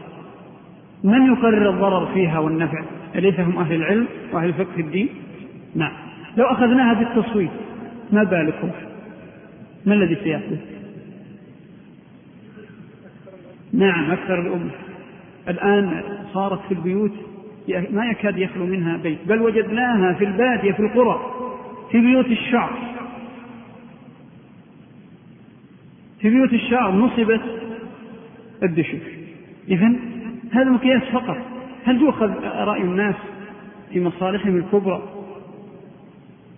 من 1.04 1.26
يقرر 1.26 1.70
الضرر 1.70 2.14
فيها 2.14 2.40
والنفع؟ 2.40 2.84
أليس 3.16 3.40
هم 3.40 3.58
أهل 3.58 3.76
العلم 3.76 4.08
وأهل 4.34 4.54
في 4.54 4.82
الدين؟ 4.82 5.10
نعم. 5.76 5.92
لو 6.38 6.46
أخذناها 6.46 6.94
بالتصويت 6.94 7.52
ما 8.12 8.24
بالكم؟ 8.24 8.70
ما 9.86 9.94
الذي 9.94 10.16
سيحدث 10.16 10.60
نعم 13.74 14.12
أكثر 14.12 14.42
الأمة. 14.42 14.72
الآن 15.48 16.04
صارت 16.34 16.60
في 16.68 16.74
البيوت 16.74 17.14
ما 17.92 18.06
يكاد 18.06 18.38
يخلو 18.38 18.66
منها 18.66 18.98
بيت 18.98 19.18
بل 19.28 19.42
وجدناها 19.42 20.14
في 20.14 20.26
البادية 20.26 20.72
في 20.72 20.80
القرى 20.80 21.20
في 21.92 22.00
بيوت 22.02 22.26
الشعب 22.26 22.70
في 26.22 26.30
بيوت 26.30 26.54
الشعب 26.54 26.94
نصبت 26.94 27.42
الدشوش. 28.64 29.02
إذا 29.68 29.92
هذا 30.52 30.70
مقياس 30.70 31.04
فقط. 31.04 31.38
هل 31.86 32.02
يؤخذ 32.02 32.30
رأي 32.44 32.82
الناس 32.82 33.16
في 33.94 34.02
مصالحهم 34.02 34.58
الكبرى 34.58 35.04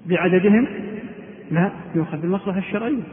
بعددهم؟ 0.05 0.67
لا 1.51 1.71
يؤخذ 1.95 2.17
بالمصلحة 2.21 2.59
الشرعية. 2.59 3.03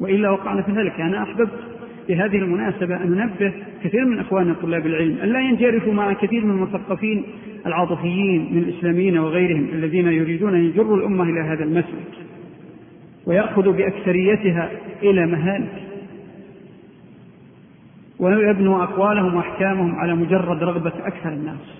وإلا 0.00 0.30
وقعنا 0.30 0.62
في 0.62 0.72
ذلك. 0.72 1.00
أنا 1.00 1.22
أحببت 1.22 1.77
بهذه 2.08 2.36
المناسبة 2.36 2.96
أن 2.96 3.10
ننبه 3.10 3.52
كثير 3.84 4.04
من 4.04 4.18
أخواننا 4.18 4.54
طلاب 4.62 4.86
العلم 4.86 5.18
أن 5.22 5.28
لا 5.28 5.40
ينجرفوا 5.40 5.92
مع 5.92 6.12
كثير 6.12 6.44
من 6.44 6.50
المثقفين 6.50 7.24
العاطفيين 7.66 8.48
من 8.52 8.58
الإسلاميين 8.58 9.18
وغيرهم 9.18 9.68
الذين 9.72 10.06
يريدون 10.06 10.54
أن 10.54 10.64
يجروا 10.64 10.96
الأمة 10.96 11.24
إلى 11.24 11.40
هذا 11.40 11.64
المسلك 11.64 12.12
ويأخذوا 13.26 13.72
بأكثريتها 13.72 14.70
إلى 15.02 15.26
مهالك 15.26 15.82
ويبنوا 18.18 18.82
أقوالهم 18.82 19.34
وأحكامهم 19.34 19.94
على 19.94 20.14
مجرد 20.14 20.62
رغبة 20.62 20.92
أكثر 21.06 21.28
الناس. 21.28 21.78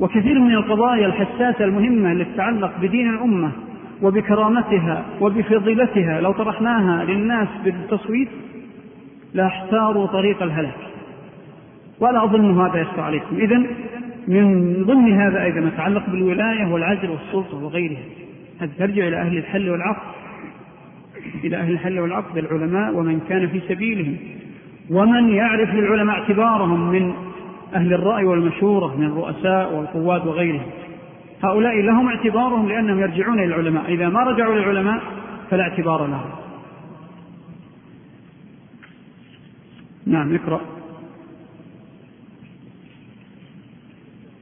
وكثير 0.00 0.38
من 0.38 0.54
القضايا 0.54 1.06
الحساسة 1.06 1.64
المهمة 1.64 2.12
التي 2.12 2.32
تتعلق 2.32 2.80
بدين 2.80 3.10
الأمة 3.10 3.52
وبكرامتها 4.02 5.04
وبفضيلتها 5.20 6.20
لو 6.20 6.32
طرحناها 6.32 7.04
للناس 7.04 7.48
بالتصويت 7.64 8.28
لاحتاروا 9.34 10.06
طريق 10.06 10.42
الهلاك. 10.42 10.74
ولا 12.00 12.24
أظن 12.24 12.60
هذا 12.60 12.80
يخفى 12.80 13.00
عليكم. 13.00 13.36
إذا 13.36 13.62
من 14.28 14.74
ضمن 14.84 15.12
هذا 15.12 15.42
أيضا 15.42 15.60
يتعلق 15.60 16.10
بالولاية 16.10 16.72
والعدل 16.72 17.10
والسلطة 17.10 17.64
وغيرها. 17.64 18.02
هذا 18.60 18.70
ترجع 18.78 19.08
إلى 19.08 19.16
أهل 19.16 19.36
الحل 19.36 19.70
والعقد 19.70 20.14
إلى 21.44 21.56
أهل 21.56 21.72
الحل 21.72 22.00
والعقد 22.00 22.38
العلماء 22.38 22.94
ومن 22.94 23.20
كان 23.28 23.48
في 23.48 23.60
سبيلهم. 23.68 24.16
ومن 24.90 25.34
يعرف 25.34 25.74
للعلماء 25.74 26.16
اعتبارهم 26.18 26.90
من 26.90 27.12
أهل 27.74 27.94
الرأي 27.94 28.24
والمشورة 28.24 28.96
من 28.96 29.06
الرؤساء 29.06 29.74
والقواد 29.74 30.26
وغيرهم. 30.26 30.66
هؤلاء 31.42 31.80
لهم 31.80 32.08
اعتبارهم 32.08 32.68
لأنهم 32.68 33.00
يرجعون 33.00 33.38
إلى 33.38 33.44
العلماء. 33.44 33.94
إذا 33.94 34.08
ما 34.08 34.20
رجعوا 34.20 34.54
للعلماء 34.54 35.02
فلا 35.50 35.62
اعتبار 35.62 36.06
لهم. 36.06 36.30
نعم 40.06 40.34
اقرأ. 40.34 40.60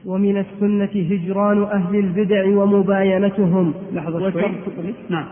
ومن 0.05 0.37
السنة 0.37 0.89
هجران 1.11 1.63
أهل 1.63 1.95
البدع 1.95 2.45
ومباينتهم. 2.45 3.73
لحظة 3.93 4.31
شوي. 4.31 4.51
نعم. 5.09 5.25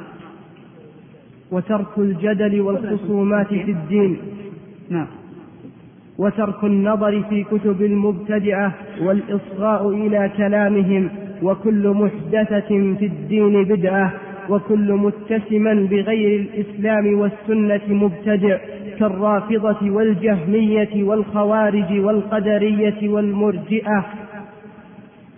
وترك 1.51 1.97
الجدل 1.97 2.62
والخصومات 2.62 3.47
في 3.47 3.71
الدين. 3.71 4.17
نعم. 4.89 5.08
وترك 6.17 6.63
النظر 6.63 7.23
في 7.29 7.43
كتب 7.43 7.82
المبتدعة 7.82 8.73
والإصغاء 9.01 9.89
إلى 9.89 10.32
كلامهم. 10.38 11.29
وكل 11.43 11.89
محدثة 11.89 12.67
في 12.99 13.06
الدين 13.06 13.63
بدعة 13.63 14.13
وكل 14.49 14.93
متسما 14.93 15.73
بغير 15.73 16.39
الإسلام 16.39 17.19
والسنة 17.19 17.82
مبتدع 17.88 18.58
كالرافضة 18.99 19.91
والجهمية 19.91 21.04
والخوارج 21.04 21.99
والقدرية 21.99 23.10
والمرجئة 23.10 24.06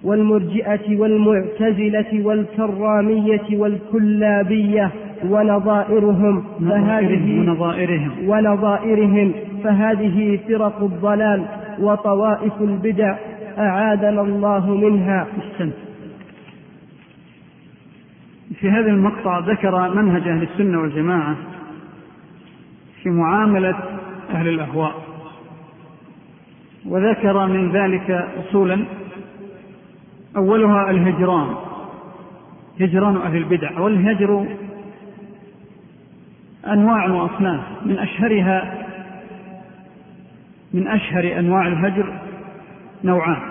والمرجئة 0.03 0.97
والمعتزلة 0.99 2.25
والكرامية 2.25 3.47
والكلابية 3.53 4.91
ونظائرهم 5.29 6.43
فهذه 6.69 7.39
ونظائرهم 7.39 8.11
ونظائرهم 8.29 9.33
فهذه 9.63 10.39
فرق 10.47 10.83
الضلال 10.83 11.45
وطوائف 11.81 12.61
البدع 12.61 13.15
أعاذنا 13.57 14.21
الله 14.21 14.75
منها 14.75 15.27
السنة. 15.37 15.90
في 18.59 18.69
هذا 18.69 18.91
المقطع 18.91 19.39
ذكر 19.39 19.93
منهج 19.93 20.27
أهل 20.27 20.43
السنة 20.43 20.79
والجماعة 20.79 21.35
في 23.03 23.09
معاملة 23.09 23.75
أهل 24.29 24.47
الأهواء 24.47 25.03
وذكر 26.85 27.47
من 27.47 27.71
ذلك 27.71 28.11
أصولا 28.11 28.85
أولها 30.35 30.91
الهجران 30.91 31.55
هجران 32.79 33.17
أهل 33.17 33.37
البدع 33.37 33.79
والهجر 33.79 34.47
أنواع 36.67 37.09
وأصناف 37.09 37.61
من 37.85 37.97
أشهرها 37.97 38.87
من 40.73 40.87
أشهر 40.87 41.39
أنواع 41.39 41.67
الهجر 41.67 42.13
نوعان. 43.03 43.41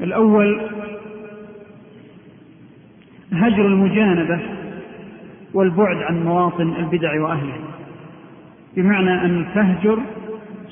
الأول 0.00 0.70
هجر 3.32 3.66
المجانبة 3.66 4.40
والبعد 5.54 5.96
عن 5.96 6.24
مواطن 6.24 6.74
البدع 6.78 7.22
وأهلها 7.22 7.58
بمعنى 8.76 9.24
أن 9.24 9.46
تهجر 9.54 9.98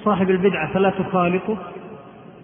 صاحب 0.04 0.30
البدعة 0.30 0.72
فلا 0.72 0.90
تخالطه 0.90 1.56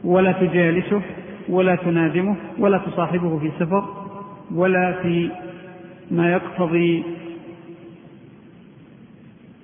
ولا 0.04 0.32
تجالسه 0.32 1.02
ولا 1.48 1.74
تنادمه 1.74 2.36
ولا 2.58 2.78
تصاحبه 2.78 3.38
في 3.38 3.50
سفر 3.58 3.84
ولا 4.54 4.92
في 5.02 5.30
ما 6.10 6.32
يقتضي 6.32 7.04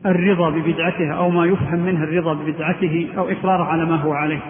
الرضا 0.07 0.51
ببدعته 0.51 1.13
أو 1.13 1.31
ما 1.31 1.47
يفهم 1.47 1.79
منه 1.79 2.05
الرضا 2.05 2.35
ببدعته 2.35 3.09
أو 3.19 3.29
إقراره 3.29 3.65
على 3.65 3.85
ما 3.85 3.97
هو 3.97 4.13
عليه. 4.13 4.41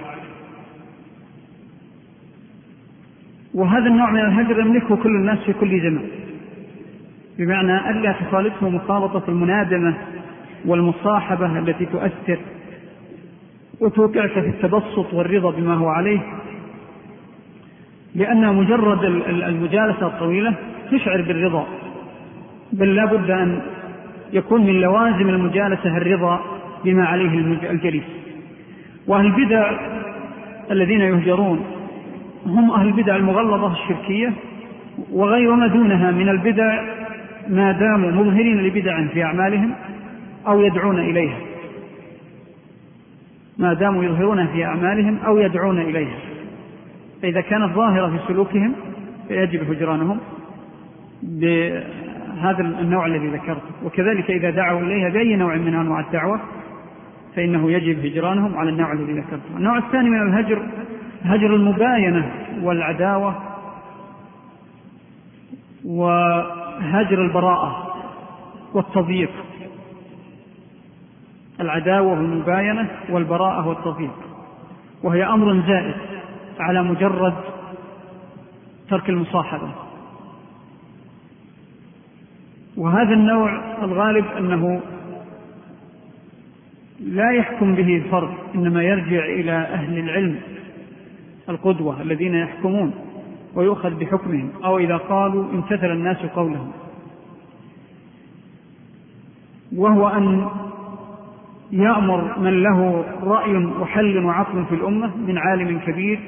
وهذا 3.59 3.87
النوع 3.87 4.11
من 4.11 4.21
الهجر 4.21 4.61
يملكه 4.61 4.97
كل 4.97 5.09
الناس 5.09 5.39
في 5.39 5.53
كل 5.53 5.81
زمان 5.81 6.09
بمعنى 7.39 7.91
ألا 7.91 8.13
تخالطه 8.13 8.69
مخالطة 8.69 9.23
المنادمة 9.29 9.95
والمصاحبة 10.67 11.59
التي 11.59 11.87
تؤثر 11.87 12.39
وتوقعك 13.81 14.31
في 14.31 14.49
التبسط 14.49 15.15
والرضا 15.15 15.51
بما 15.51 15.75
هو 15.75 15.89
عليه. 15.89 16.21
لأن 18.15 18.55
مجرد 18.55 19.05
المجالسة 19.29 20.07
الطويلة 20.07 20.55
تشعر 20.91 21.23
بالرضا 21.23 21.67
بل 22.73 22.95
لا 22.95 23.05
بد 23.05 23.31
أن 23.31 23.61
يكون 24.33 24.67
من 24.67 24.81
لوازم 24.81 25.29
المجالسة 25.29 25.97
الرضا 25.97 26.41
بما 26.85 27.05
عليه 27.05 27.39
الجليس. 27.71 28.05
وأهل 29.07 29.27
البدع 29.27 29.79
الذين 30.71 31.01
يهجرون 31.01 31.78
هم 32.47 32.71
أهل 32.71 32.87
البدع 32.87 33.17
المغلظة 33.17 33.73
الشركية 33.73 34.33
وغير 35.13 35.55
ما 35.55 35.67
دونها 35.67 36.11
من 36.11 36.29
البدع 36.29 36.83
ما 37.49 37.73
داموا 37.73 38.11
مظهرين 38.11 38.63
لبدع 38.63 39.07
في 39.07 39.23
أعمالهم 39.23 39.75
أو 40.47 40.61
يدعون 40.61 40.99
إليها. 40.99 41.39
ما 43.59 43.75
داموا 43.75 44.05
يظهرونها 44.05 44.47
في 44.47 44.65
أعمالهم 44.65 45.19
أو 45.27 45.39
يدعون 45.39 45.81
إليها. 45.81 46.19
فإذا 47.23 47.41
كانت 47.41 47.75
ظاهرة 47.75 48.07
في 48.07 48.19
سلوكهم 48.29 48.73
فيجب 49.29 49.71
هجرانهم 49.71 50.19
هذا 52.41 52.61
النوع 52.61 53.07
الذي 53.07 53.29
ذكرته 53.29 53.71
وكذلك 53.85 54.31
إذا 54.31 54.51
دعوا 54.51 54.81
إليها 54.81 55.09
بأي 55.09 55.37
نوع 55.37 55.57
من 55.57 55.75
أنواع 55.75 56.01
الدعوة 56.01 56.41
فإنه 57.37 57.71
يجب 57.71 58.07
هجرانهم 58.07 58.57
على 58.57 58.71
النوع 58.71 58.93
الذي 58.93 59.13
ذكرته 59.13 59.57
النوع 59.57 59.79
الثاني 59.79 60.11
من 60.11 60.23
الهجر 60.23 60.63
هجر 61.23 61.55
المباينة 61.57 62.33
والعداوة 62.63 63.35
وهجر 65.85 67.23
البراءة 67.23 67.95
والتضييق. 68.75 69.31
العداوة 71.61 72.11
والمباينة 72.11 72.89
والبراءة 73.11 73.69
والتضييق. 73.69 74.15
وهي 75.03 75.25
أمر 75.25 75.63
زائد 75.67 75.95
على 76.61 76.83
مجرد 76.83 77.35
ترك 78.89 79.09
المصاحبة. 79.09 79.71
وهذا 82.77 83.13
النوع 83.13 83.61
الغالب 83.85 84.25
أنه 84.39 84.81
لا 87.01 87.31
يحكم 87.31 87.75
به 87.75 87.97
الفرد 87.97 88.35
إنما 88.55 88.83
يرجع 88.83 89.25
إلى 89.25 89.53
أهل 89.53 89.99
العلم. 89.99 90.41
القدوة 91.49 92.03
الذين 92.03 92.35
يحكمون 92.35 92.95
ويؤخذ 93.55 93.95
بحكمهم 93.95 94.51
أو 94.65 94.79
إذا 94.79 94.97
قالوا 94.97 95.45
امتثل 95.45 95.93
الناس 95.93 96.17
قولهم. 96.17 96.71
وهو 99.77 100.09
أن 100.09 100.49
يأمر 101.73 102.39
من 102.39 102.63
له 102.63 103.05
رأي 103.23 103.57
وحل 103.57 104.25
وعقل 104.25 104.65
في 104.65 104.75
الأمة 104.75 105.17
من 105.17 105.39
عالم 105.39 105.79
كبير 105.87 106.21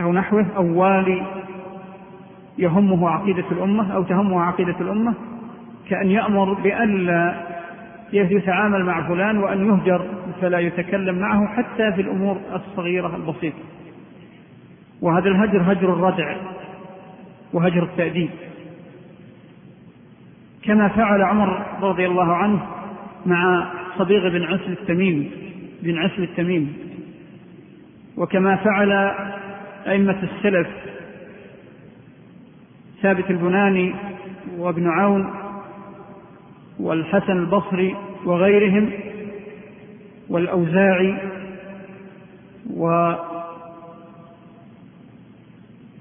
أو 0.00 0.12
نحوه 0.12 0.46
أو 0.56 0.80
والي 0.80 1.22
يهمه 2.58 3.08
عقيدة 3.08 3.44
الأمة 3.52 3.94
أو 3.94 4.02
تهمه 4.02 4.40
عقيدة 4.40 4.76
الأمة 4.80 5.14
كأن 5.88 6.10
يأمر 6.10 6.52
بألا 6.52 7.34
يتعامل 8.12 8.84
مع 8.84 9.08
فلان 9.08 9.38
وأن 9.38 9.66
يهجر 9.66 10.06
فلا 10.40 10.58
يتكلم 10.58 11.18
معه 11.18 11.46
حتى 11.46 11.92
في 11.92 12.00
الأمور 12.00 12.36
الصغيرة 12.54 13.16
البسيطة. 13.16 13.58
وهذا 15.02 15.28
الهجر 15.28 15.72
هجر 15.72 15.92
الردع 15.92 16.36
وهجر 17.52 17.82
التأديب. 17.82 18.30
كما 20.62 20.88
فعل 20.88 21.22
عمر 21.22 21.66
رضي 21.80 22.06
الله 22.06 22.34
عنه 22.34 22.66
مع 23.26 23.70
صبيغ 23.98 24.28
بن 24.28 24.42
عسل 24.42 24.72
التميمي 24.72 25.30
بن 25.82 25.98
عسل 25.98 26.22
التميمي 26.22 26.72
وكما 28.16 28.56
فعل 28.56 28.92
أئمة 29.86 30.22
السلف 30.22 30.68
ثابت 33.02 33.30
البناني 33.30 33.94
وابن 34.58 34.88
عون 34.88 35.30
والحسن 36.80 37.32
البصري 37.32 37.96
وغيرهم 38.24 38.90
والأوزاعي 40.28 41.14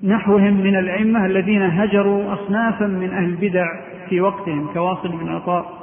ونحوهم 0.03 0.61
من 0.61 0.75
الأئمة 0.75 1.25
الذين 1.25 1.61
هجروا 1.61 2.33
أصنافا 2.33 2.85
من 2.85 3.09
أهل 3.09 3.23
البدع 3.23 3.65
في 4.09 4.21
وقتهم 4.21 4.73
كواصل 4.73 5.17
بن 5.17 5.29
عطاء 5.29 5.81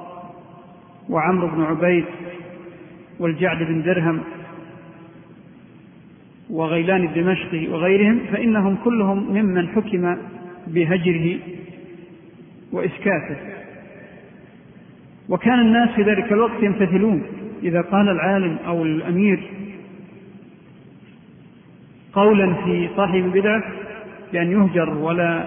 وعمرو 1.09 1.48
بن 1.48 1.62
عبيد 1.62 2.04
والجعد 3.20 3.62
بن 3.62 3.83
درهم 3.83 4.20
وغيلان 6.50 7.04
الدمشقي 7.04 7.68
وغيرهم 7.68 8.20
فإنهم 8.33 8.76
كلهم 8.85 9.33
ممن 9.33 9.68
حكم 9.68 10.16
بهجره 10.66 11.38
وإسكاته. 12.72 13.37
وكان 15.28 15.61
الناس 15.61 15.90
في 15.90 16.02
ذلك 16.02 16.33
الوقت 16.33 16.62
يمتثلون 16.62 17.22
إذا 17.62 17.81
قال 17.81 18.09
العالم 18.09 18.57
أو 18.66 18.83
الأمير 18.83 19.40
قولا 22.12 22.54
في 22.54 22.88
صاحب 22.96 23.14
البدعة 23.14 23.62
بأن 24.32 24.52
يهجر 24.52 24.90
ولا 24.90 25.44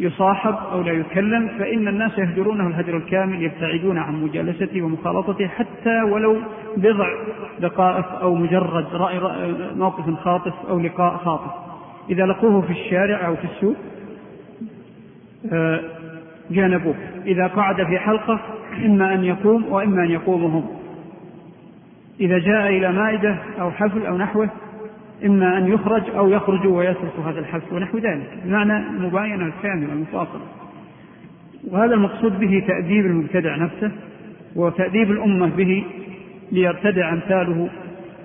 يصاحب 0.00 0.54
أو 0.72 0.82
لا 0.82 0.92
يكلم 0.92 1.48
فإن 1.58 1.88
الناس 1.88 2.18
يهجرونه 2.18 2.66
الهجر 2.66 2.96
الكامل 2.96 3.42
يبتعدون 3.42 3.98
عن 3.98 4.22
مجالسته 4.22 4.82
ومخالطته 4.82 5.46
حتى 5.46 6.02
ولو 6.02 6.36
بضع 6.76 7.08
دقائق 7.60 8.06
أو 8.06 8.34
مجرد 8.34 8.86
رأي 8.92 9.20
موقف 9.76 10.14
خاطف 10.14 10.54
أو 10.68 10.78
لقاء 10.78 11.16
خاطف. 11.16 11.50
إذا 12.10 12.26
لقوه 12.26 12.60
في 12.60 12.70
الشارع 12.70 13.26
أو 13.26 13.36
في 13.36 13.44
السوق 13.44 13.76
آه، 15.52 15.80
جانبوه. 16.50 16.94
إذا 17.26 17.46
قعد 17.46 17.86
في 17.86 17.98
حلقة 17.98 18.40
إما 18.84 19.14
أن 19.14 19.24
يقوم 19.24 19.72
وإما 19.72 20.04
أن 20.04 20.10
يقوموا 20.10 20.48
هم 20.48 20.78
إذا 22.20 22.38
جاء 22.38 22.68
إلى 22.68 22.92
مائدة 22.92 23.38
أو 23.60 23.70
حفل 23.70 24.06
أو 24.06 24.16
نحوه 24.16 24.50
إما 25.26 25.58
أن 25.58 25.72
يخرج 25.72 26.02
أو 26.16 26.28
يخرج 26.28 26.66
ويترك 26.66 27.12
هذا 27.26 27.38
الحفل 27.38 27.74
ونحو 27.74 27.98
ذلك 27.98 28.38
بمعنى 28.44 28.76
المباينة 28.76 29.46
الكاملة 29.46 29.92
المفاصلة 29.92 30.42
وهذا 31.70 31.94
المقصود 31.94 32.38
به 32.40 32.64
تأديب 32.66 33.06
المبتدع 33.06 33.56
نفسه 33.56 33.92
وتأديب 34.56 35.10
الأمة 35.10 35.46
به 35.46 35.84
ليرتدع 36.52 37.12
أمثاله 37.12 37.68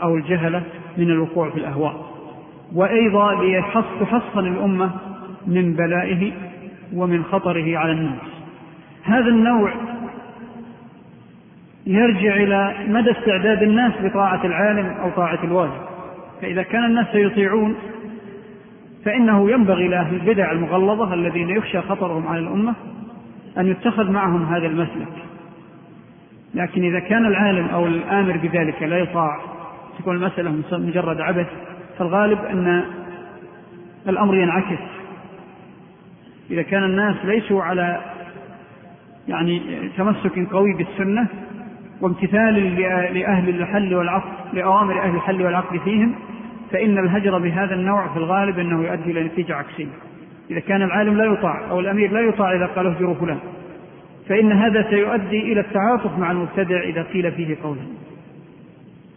أو 0.04 0.16
الجهلة 0.16 0.64
من 0.98 1.10
الوقوع 1.12 1.50
في 1.50 1.58
الأهواء 1.58 2.14
وأيضا 2.76 3.44
لتحصن 3.44 4.48
الأمة 4.48 4.92
من 5.48 5.74
بلائه 5.74 6.32
ومن 6.94 7.24
خطره 7.24 7.78
على 7.78 7.92
الناس. 7.92 8.20
هذا 9.04 9.28
النوع 9.28 9.74
يرجع 11.88 12.36
إلى 12.36 12.76
مدى 12.88 13.12
استعداد 13.12 13.64
الناس 13.64 13.94
بطاعة 14.04 14.46
العالم 14.46 14.86
أو 14.86 15.10
طاعة 15.10 15.44
الواجب. 15.44 15.93
فإذا 16.41 16.63
كان 16.63 16.86
الناس 16.86 17.08
سيطيعون 17.12 17.76
فإنه 19.06 19.52
ينبغي 19.52 19.88
لأهل 19.88 20.15
البدع 20.15 20.52
المغلظة 20.52 21.13
الذين 21.13 21.50
يخشى 21.50 21.82
خطرهم 21.82 22.28
على 22.28 22.39
الأمة 22.39 22.74
أن 23.58 23.67
يتخذ 23.67 24.12
معهم 24.12 24.54
هذا 24.54 24.67
المسلك. 24.67 25.13
لكن 26.56 26.84
إذا 26.84 27.00
كان 27.00 27.26
العالم 27.26 27.67
أو 27.67 27.86
الآمر 27.86 28.38
بذلك 28.38 28.84
لا 28.84 28.98
يطاع 28.98 29.39
تكون 30.00 30.15
المسألة 30.15 30.62
مجرد 30.72 31.22
عبث 31.22 31.48
فالغالب 31.98 32.39
أن 32.39 32.84
الأمر 34.08 34.36
ينعكس. 34.36 34.84
إذا 36.52 36.62
كان 36.62 36.84
الناس 36.84 37.15
ليسوا 37.26 37.63
على 37.63 38.02
يعني 39.28 39.62
تمسك 39.98 40.48
قوي 40.52 40.74
بالسنة 40.74 41.28
وامتثال 42.02 42.76
لأهل 43.14 43.50
الحل 43.50 43.96
والعقد 43.96 44.32
لأوامر 44.54 45.02
أهل 45.02 45.16
الحل 45.16 45.42
والعقد 45.42 45.78
فيهم 45.78 46.16
فإن 46.72 46.98
الهجر 46.98 47.38
بهذا 47.38 47.76
النوع 47.76 48.08
في 48.08 48.18
الغالب 48.18 48.60
أنه 48.60 48.84
يؤدي 48.84 49.12
إلى 49.12 49.24
نتيجة 49.24 49.56
عكسية. 49.56 49.88
إذا 50.52 50.60
كان 50.60 50.82
العالم 50.82 51.18
لا 51.18 51.26
يطاع 51.26 51.70
أو 51.70 51.80
الأمير 51.80 52.12
لا 52.12 52.20
يطاع 52.20 52.56
إذا 52.56 52.66
قال 52.66 52.88
اهجروا 52.88 53.16
فلان. 53.16 53.40
فإن 54.30 54.52
هذا 54.52 54.90
سيؤدي 54.90 55.54
إلى 55.54 55.60
التعاطف 55.60 56.18
مع 56.18 56.32
المبتدع 56.32 56.84
إذا 56.84 57.04
قيل 57.04 57.32
فيه 57.32 57.58
قولا 57.64 57.82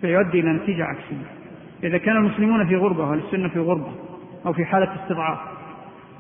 فيؤدي 0.01 0.41
إلى 0.41 0.53
نتيجة 0.53 0.85
عكسية. 0.85 1.27
إذا 1.85 1.99
كان 1.99 2.17
المسلمون 2.17 2.67
في 2.67 2.77
غربة 2.77 3.11
والسنة 3.11 3.49
في 3.49 3.59
غربة 3.59 3.93
أو 4.47 4.53
في 4.53 4.65
حالة 4.65 4.89
استضعاف 5.03 5.39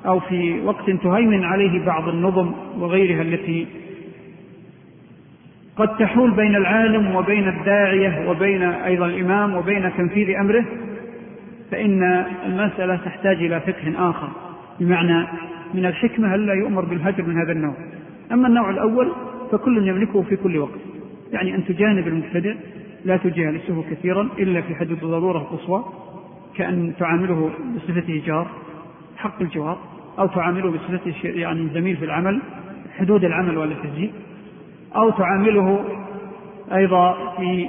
أو 0.07 0.21
في 0.21 0.61
وقت 0.61 0.90
تهيمن 0.90 1.45
عليه 1.45 1.85
بعض 1.85 2.09
النظم 2.09 2.53
وغيرها 2.79 3.23
التي 3.23 3.66
قد 5.76 5.96
تحول 5.96 6.30
بين 6.30 6.56
العالم 6.56 7.16
وبين 7.16 7.48
الداعية 7.48 8.30
وبين 8.30 8.62
أيضا 8.62 9.06
الإمام 9.06 9.56
وبين 9.56 9.92
تنفيذ 9.96 10.36
أمره 10.36 10.64
فإن 11.70 12.02
المسألة 12.46 12.96
تحتاج 12.96 13.36
إلى 13.36 13.60
فقه 13.60 14.10
آخر. 14.10 14.28
بمعنى 14.80 15.26
من 15.74 15.86
الحكمة 15.86 16.34
ألا 16.34 16.54
يؤمر 16.54 16.84
بالهجر 16.84 17.22
من 17.22 17.36
هذا 17.36 17.52
النوع. 17.52 17.74
أما 18.32 18.48
النوع 18.48 18.70
الأول 18.70 19.12
فكل 19.52 19.88
يملكه 19.88 20.22
في 20.22 20.36
كل 20.36 20.58
وقت. 20.58 20.80
يعني 21.32 21.54
أن 21.54 21.64
تجانب 21.64 22.08
المبتدع 22.08 22.54
لا 23.04 23.16
تجالسه 23.16 23.84
كثيرا 23.90 24.28
إلا 24.38 24.60
في 24.60 24.74
حدود 24.74 25.02
الضرورة 25.02 25.38
القصوى 25.38 25.84
كأن 26.56 26.92
تعامله 26.98 27.50
بصفته 27.76 28.22
جار 28.26 28.46
حق 29.16 29.42
الجوار 29.42 29.78
أو 30.18 30.26
تعامله 30.26 30.70
بصفته 30.70 31.14
يعني 31.24 31.68
زميل 31.74 31.96
في 31.96 32.04
العمل 32.04 32.40
حدود 32.98 33.24
العمل 33.24 33.58
ولا 33.58 33.74
تسجيل 33.74 34.12
أو 34.96 35.11
تعامله 35.11 35.85
أيضا 36.72 37.37
في 37.37 37.68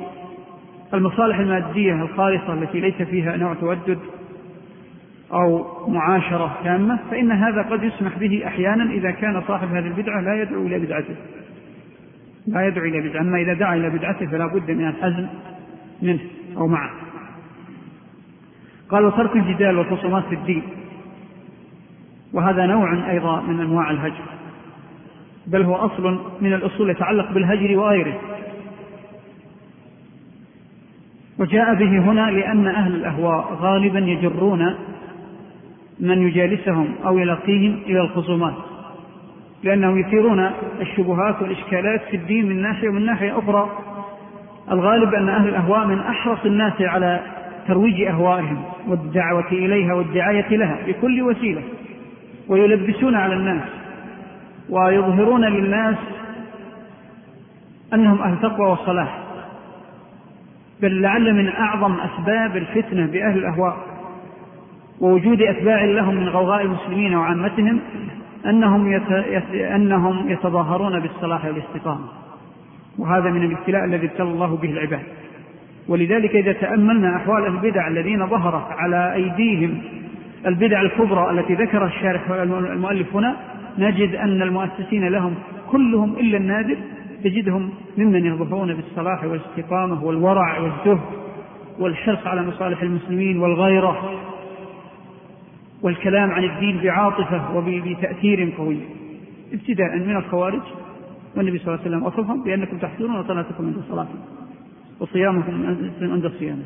المصالح 0.93 1.39
المادية 1.39 1.93
الخالصة 1.93 2.53
التي 2.53 2.79
ليس 2.79 3.01
فيها 3.01 3.37
نوع 3.37 3.53
تودد 3.53 3.99
أو 5.33 5.65
معاشرة 5.87 6.57
تامة 6.63 6.99
فإن 7.11 7.31
هذا 7.31 7.61
قد 7.61 7.83
يسمح 7.83 8.17
به 8.17 8.47
أحيانا 8.47 8.91
إذا 8.91 9.11
كان 9.11 9.43
صاحب 9.47 9.67
هذه 9.67 9.87
البدعة 9.87 10.21
لا 10.21 10.41
يدعو 10.41 10.65
إلى 10.65 10.79
بدعته. 10.79 11.15
لا 12.47 12.67
يدعو 12.67 12.85
إلى 12.85 13.09
بدعة. 13.09 13.21
أما 13.21 13.41
إذا 13.41 13.53
دعا 13.53 13.75
إلى 13.75 13.89
بدعته 13.89 14.25
فلا 14.25 14.47
بد 14.47 14.71
من 14.71 14.87
الحزم 14.87 15.27
منه 16.01 16.19
أو 16.57 16.67
معه. 16.67 16.91
قال 18.89 19.05
وترك 19.05 19.35
الجدال 19.35 19.77
والخصومات 19.77 20.23
في 20.25 20.35
الدين. 20.35 20.63
وهذا 22.33 22.65
نوع 22.65 23.11
أيضا 23.11 23.41
من 23.41 23.59
أنواع 23.59 23.91
الهجر. 23.91 24.36
بل 25.47 25.61
هو 25.61 25.75
أصل 25.75 26.19
من 26.41 26.53
الأصول 26.53 26.89
يتعلق 26.89 27.31
بالهجر 27.31 27.77
وغيره. 27.77 28.19
وجاء 31.39 31.73
به 31.73 31.99
هنا 31.99 32.31
لأن 32.31 32.67
أهل 32.67 32.95
الأهواء 32.95 33.53
غالبا 33.53 33.99
يجرون 33.99 34.75
من 35.99 36.27
يجالسهم 36.27 36.95
أو 37.05 37.17
يلقيهم 37.17 37.79
إلى 37.85 38.01
الخصومات 38.01 38.53
لأنهم 39.63 39.99
يثيرون 39.99 40.51
الشبهات 40.81 41.41
والإشكالات 41.41 42.01
في 42.01 42.15
الدين 42.17 42.45
من 42.49 42.61
ناحية 42.61 42.89
ومن 42.89 43.05
ناحية 43.05 43.39
أخرى. 43.39 43.69
الغالب 44.71 45.13
أن 45.13 45.29
أهل 45.29 45.49
الأهواء 45.49 45.87
من 45.87 45.99
أحرص 45.99 46.45
الناس 46.45 46.81
على 46.81 47.21
ترويج 47.67 48.01
أهوائهم 48.01 48.63
والدعوة 48.87 49.51
إليها 49.51 49.93
والدعاية 49.93 50.57
لها 50.57 50.77
بكل 50.87 51.21
وسيلة 51.21 51.61
ويلبسون 52.47 53.15
على 53.15 53.33
الناس. 53.33 53.63
ويظهرون 54.69 55.45
للناس 55.45 55.97
أنهم 57.93 58.21
أهل 58.21 58.41
تقوى 58.41 58.71
وصلاح 58.71 59.19
بل 60.81 61.01
لعل 61.01 61.33
من 61.33 61.47
أعظم 61.47 61.95
أسباب 61.99 62.57
الفتنة 62.57 63.05
بأهل 63.05 63.37
الأهواء 63.37 63.77
ووجود 65.01 65.41
أتباع 65.41 65.83
لهم 65.85 66.15
من 66.15 66.29
غوغاء 66.29 66.61
المسلمين 66.61 67.15
وعامتهم 67.15 67.79
أنهم. 68.45 68.93
أنهم 69.75 70.29
يتظاهرون 70.29 70.99
بالصلاح 70.99 71.45
والاستقامة 71.45 72.05
وهذا 72.97 73.29
من 73.29 73.43
الابتلاء 73.43 73.85
الذي 73.85 74.07
ابتلى 74.07 74.27
الله 74.27 74.57
به 74.57 74.69
العباد 74.69 75.03
ولذلك 75.87 76.35
إذا 76.35 76.51
تأملنا 76.51 77.15
أحوال 77.15 77.45
البدع 77.45 77.87
الذين 77.87 78.27
ظهرت 78.27 78.71
على 78.71 79.13
أيديهم 79.13 79.81
البدع 80.45 80.81
الكبرى 80.81 81.31
التي 81.31 81.53
ذكر 81.53 81.85
الشارح 81.85 82.29
المؤلف 82.31 83.15
هنا 83.15 83.35
نجد 83.77 84.15
أن 84.15 84.41
المؤسسين 84.41 85.07
لهم 85.07 85.35
كلهم 85.71 86.13
إلا 86.13 86.37
النادر 86.37 86.77
تجدهم 87.23 87.69
ممن 87.97 88.25
يظهرون 88.25 88.73
بالصلاح 88.73 89.23
والاستقامة 89.23 90.03
والورع 90.03 90.59
والزهد 90.59 91.01
والحرص 91.79 92.27
على 92.27 92.41
مصالح 92.41 92.81
المسلمين 92.81 93.39
والغيرة 93.39 94.21
والكلام 95.81 96.31
عن 96.31 96.43
الدين 96.43 96.79
بعاطفة 96.83 97.57
وبتأثير 97.57 98.53
قوي. 98.57 98.77
ابتداء 99.53 99.97
من 99.97 100.15
الخوارج 100.15 100.61
والنبي 101.35 101.57
صلى 101.57 101.67
الله 101.67 101.79
عليه 101.85 101.89
وسلم 101.89 102.03
وصفهم 102.03 102.43
بأنكم 102.43 102.77
تحسنون 102.77 103.23
صلاتكم 103.23 103.65
عند 103.65 103.77
الصلاة 103.77 104.07
وصيامكم 104.99 105.75
عند 106.01 106.25
الصيام 106.25 106.59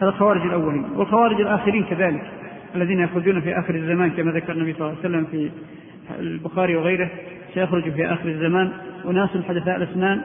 هذا 0.00 0.08
الخوارج 0.08 0.42
الأولين. 0.42 0.84
والخوارج 0.96 1.40
الآخرين 1.40 1.84
كذلك 1.84 2.22
الذين 2.74 3.00
يخرجون 3.00 3.40
في 3.40 3.58
آخر 3.58 3.74
الزمان 3.74 4.10
كما 4.10 4.32
ذكر 4.32 4.52
النبي 4.52 4.72
صلى 4.72 4.80
الله 4.80 4.98
عليه 4.98 5.08
وسلم 5.08 5.24
في 5.24 5.50
البخاري 6.18 6.76
وغيره 6.76 7.10
سيخرج 7.54 7.90
في 7.90 8.06
آخر 8.06 8.28
الزمان. 8.28 8.72
أناس 9.04 9.30
حدثاء 9.48 9.76
الأسنان 9.76 10.20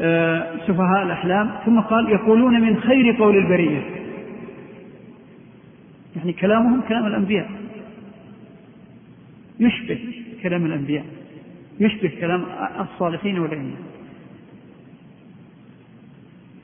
آه، 0.00 0.56
سفهاء 0.66 1.02
الأحلام. 1.02 1.50
ثم 1.66 1.80
قال 1.80 2.10
يقولون 2.10 2.60
من 2.60 2.76
خير 2.76 3.16
قول 3.18 3.36
البرية. 3.36 3.82
يعني 6.16 6.32
كلامهم 6.32 6.80
كلام 6.80 7.06
الأنبياء. 7.06 7.50
يشبه 9.60 9.98
كلام 10.42 10.66
الأنبياء. 10.66 11.04
يشبه 11.80 12.12
كلام 12.20 12.44
الصالحين 12.80 13.38
والأئمة. 13.38 13.76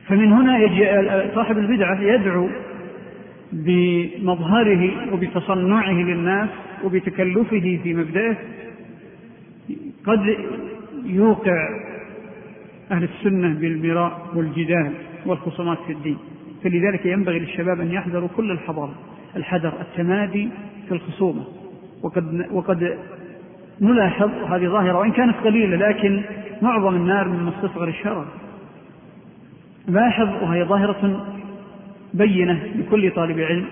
فمن 0.07 0.33
هنا 0.33 0.59
يجي 0.59 0.87
صاحب 1.35 1.59
البدعة 1.59 2.01
يدعو 2.01 2.49
بمظهره 3.53 5.13
وبتصنعه 5.13 5.93
للناس 5.93 6.49
وبتكلفه 6.87 7.79
في 7.83 7.95
مبدئه 7.95 8.37
قد 10.05 10.37
يوقع 11.05 11.69
أهل 12.91 13.05
السنة 13.05 13.49
بالمراء 13.49 14.27
والجدال 14.35 14.93
والخصومات 15.27 15.79
في 15.87 15.93
الدين. 15.93 16.19
فلذلك 16.65 17.07
ينبغي 17.07 17.39
للشباب 17.39 17.81
أن 17.81 17.93
يحذروا 17.93 18.29
كل 18.37 18.51
الحذر 18.51 18.95
الحذر 19.37 19.73
التمادي 19.81 20.49
في 20.89 20.95
الخصومة. 20.95 21.45
وقد, 22.03 22.47
وقد 22.53 22.99
نلاحظ 23.81 24.31
هذه 24.31 24.67
ظاهرة 24.67 24.99
وإن 24.99 25.13
كانت 25.13 25.37
قليلة 25.37 25.89
لكن 25.89 26.23
معظم 26.63 26.97
النار 26.97 27.29
من 27.29 27.43
مستصغر 27.43 27.89
الشرر 27.89 28.27
لاحظ 29.89 30.29
وهي 30.43 30.65
ظاهرة 30.65 31.27
بينة 32.15 32.63
لكل 32.77 33.11
طالب 33.11 33.39
علم. 33.41 33.67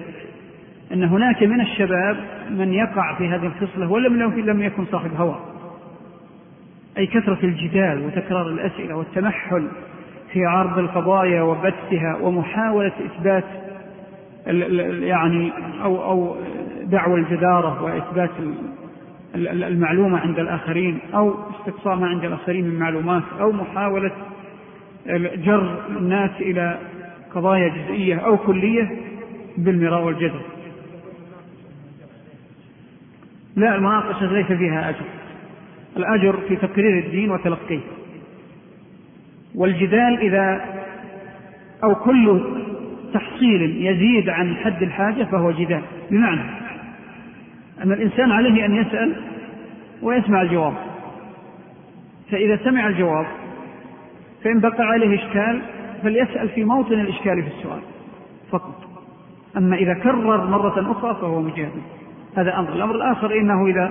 أن 0.95 1.05
هناك 1.05 1.43
من 1.43 1.61
الشباب 1.61 2.17
من 2.51 2.73
يقع 2.73 3.19
في 3.19 3.29
هذه 3.29 3.47
الخصلة 3.47 3.91
ولم 3.91 4.23
لم 4.37 4.63
يكن 4.63 4.85
صاحب 4.93 5.11
هوى. 5.15 5.41
أي 6.99 7.07
كثرة 7.07 7.39
الجدال 7.43 8.05
وتكرار 8.07 8.49
الأسئلة 8.49 8.97
والتمحل 8.97 9.69
في 10.33 10.47
عرض 10.47 10.79
القضايا 10.79 11.43
وبثها 11.43 12.17
ومحاولة 12.23 12.93
إثبات 13.07 13.45
يعني 15.03 15.53
أو 15.83 16.05
أو 16.05 16.37
دعوى 16.85 17.21
الجدارة 17.21 17.83
وإثبات 17.83 18.31
المعلومة 19.35 20.19
عند 20.19 20.39
الآخرين 20.39 20.99
أو 21.15 21.35
استقصاء 21.51 21.97
ما 21.97 22.07
عند 22.07 22.25
الآخرين 22.25 22.65
من 22.65 22.79
معلومات 22.79 23.23
أو 23.41 23.53
محاولة 23.53 24.13
جر 25.37 25.79
الناس 25.89 26.31
إلى 26.41 26.79
قضايا 27.35 27.69
جزئية 27.69 28.17
أو 28.17 28.37
كلية 28.37 28.91
بالمراء 29.59 30.05
والجدل. 30.05 30.41
لا 33.57 33.75
المناقشة 33.75 34.33
ليس 34.33 34.47
فيها 34.47 34.89
أجر. 34.89 35.05
الأجر 35.97 36.37
في 36.49 36.57
تقرير 36.57 37.05
الدين 37.05 37.31
وتلقيه. 37.31 37.81
والجدال 39.55 40.19
إذا 40.19 40.65
أو 41.85 41.95
كل 41.95 42.41
تحصيل 43.15 43.87
يزيد 43.87 44.29
عن 44.29 44.57
حد 44.57 44.83
الحاجة 44.83 45.25
فهو 45.25 45.51
جدال. 45.51 45.83
بمعنى 46.11 46.41
أن 47.85 47.93
الإنسان 47.93 48.31
عليه 48.31 48.65
أن 48.65 48.75
يسأل 48.75 49.17
ويسمع 50.03 50.43
الجواب. 50.43 50.75
فإذا 52.31 52.57
سمع 52.65 52.87
الجواب 52.89 53.27
فإن 54.45 54.61
بقى 54.61 54.85
عليه 54.85 55.15
إشكال 55.25 55.61
فليسأل 56.03 56.49
في 56.49 56.65
موطن 56.65 57.01
الإشكال 57.01 57.43
في 57.43 57.49
السؤال 57.59 57.81
فقط. 58.51 58.85
أما 59.57 59.77
إذا 59.77 59.95
كرر 59.95 60.47
مرة 60.51 60.93
أخرى 60.93 61.15
فهو 61.21 61.41
مجادل 61.43 61.81
هذا 62.37 62.59
أمر. 62.59 62.73
الأمر 62.73 62.95
الآخر 62.95 63.39
إنه 63.39 63.67
إذا 63.67 63.91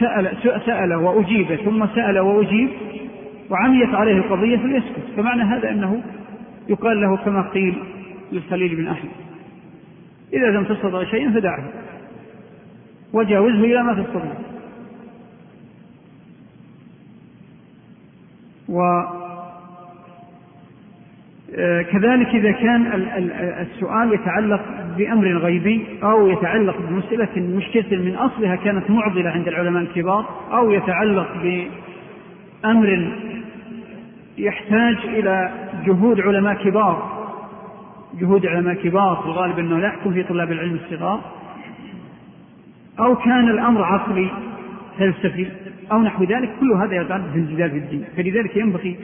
سأل, 0.00 0.36
سأل 0.66 0.94
وأجيب 0.94 1.54
ثم 1.54 1.86
سأل 1.86 2.18
وأجيب 2.18 2.70
وعميت 3.50 3.94
عليه 3.94 4.16
القضية 4.16 4.56
فليسكت. 4.56 5.02
فمعنى 5.16 5.42
هذا 5.42 5.70
أنه 5.70 6.02
يقال 6.68 7.00
له 7.00 7.16
كما 7.16 7.42
قيل 7.42 7.74
للخليل 8.32 8.76
بن 8.76 8.88
أحمد. 8.88 9.10
إذا 10.32 10.46
لم 10.46 10.64
تستطع 10.64 11.04
شيئا 11.04 11.30
فدعه. 11.30 11.64
وجاوزه 13.12 13.64
إلى 13.64 13.82
ما 13.82 14.02
تستطيع. 14.02 14.32
وكذلك 21.58 22.28
إذا 22.28 22.52
كان 22.52 22.86
السؤال 23.60 24.12
يتعلق 24.12 24.60
بأمر 24.98 25.26
غيبي 25.26 25.84
أو 26.02 26.28
يتعلق 26.28 26.76
بمسألة 26.88 27.56
مشكلة 27.56 27.98
من 27.98 28.14
أصلها 28.14 28.56
كانت 28.56 28.90
معضلة 28.90 29.30
عند 29.30 29.48
العلماء 29.48 29.82
الكبار 29.82 30.26
أو 30.52 30.70
يتعلق 30.70 31.28
بأمر 31.42 33.12
يحتاج 34.38 34.96
إلى 35.04 35.50
جهود 35.86 36.20
علماء 36.20 36.54
كبار. 36.54 37.22
جهود 38.20 38.46
علماء 38.46 38.74
كبار 38.74 39.16
في 39.16 39.26
الغالب 39.26 39.58
أنه 39.58 39.78
لا 39.78 39.86
يحكم 39.86 40.12
في 40.12 40.22
طلاب 40.22 40.52
العلم 40.52 40.78
الصغار. 40.84 41.20
أو 42.98 43.16
كان 43.16 43.48
الأمر 43.48 43.84
عقلي 43.84 44.28
فلسفي 44.98 45.46
أو 45.92 46.02
نحو 46.02 46.24
ذلك 46.24 46.50
كل 46.60 46.72
هذا 46.72 46.94
يتعدد 46.94 47.32
في 47.32 47.38
الجدال 47.38 47.70
في 47.70 47.76
الدين. 47.76 48.04
فلذلك 48.16 48.56
ينبغي 48.56 48.96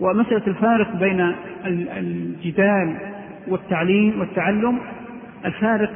ومسألة 0.00 0.46
الفارق 0.46 0.96
بين 0.96 1.34
الجدال 1.66 2.96
والتعليم 3.48 4.20
والتعلم 4.20 4.78
الفارق 5.44 5.90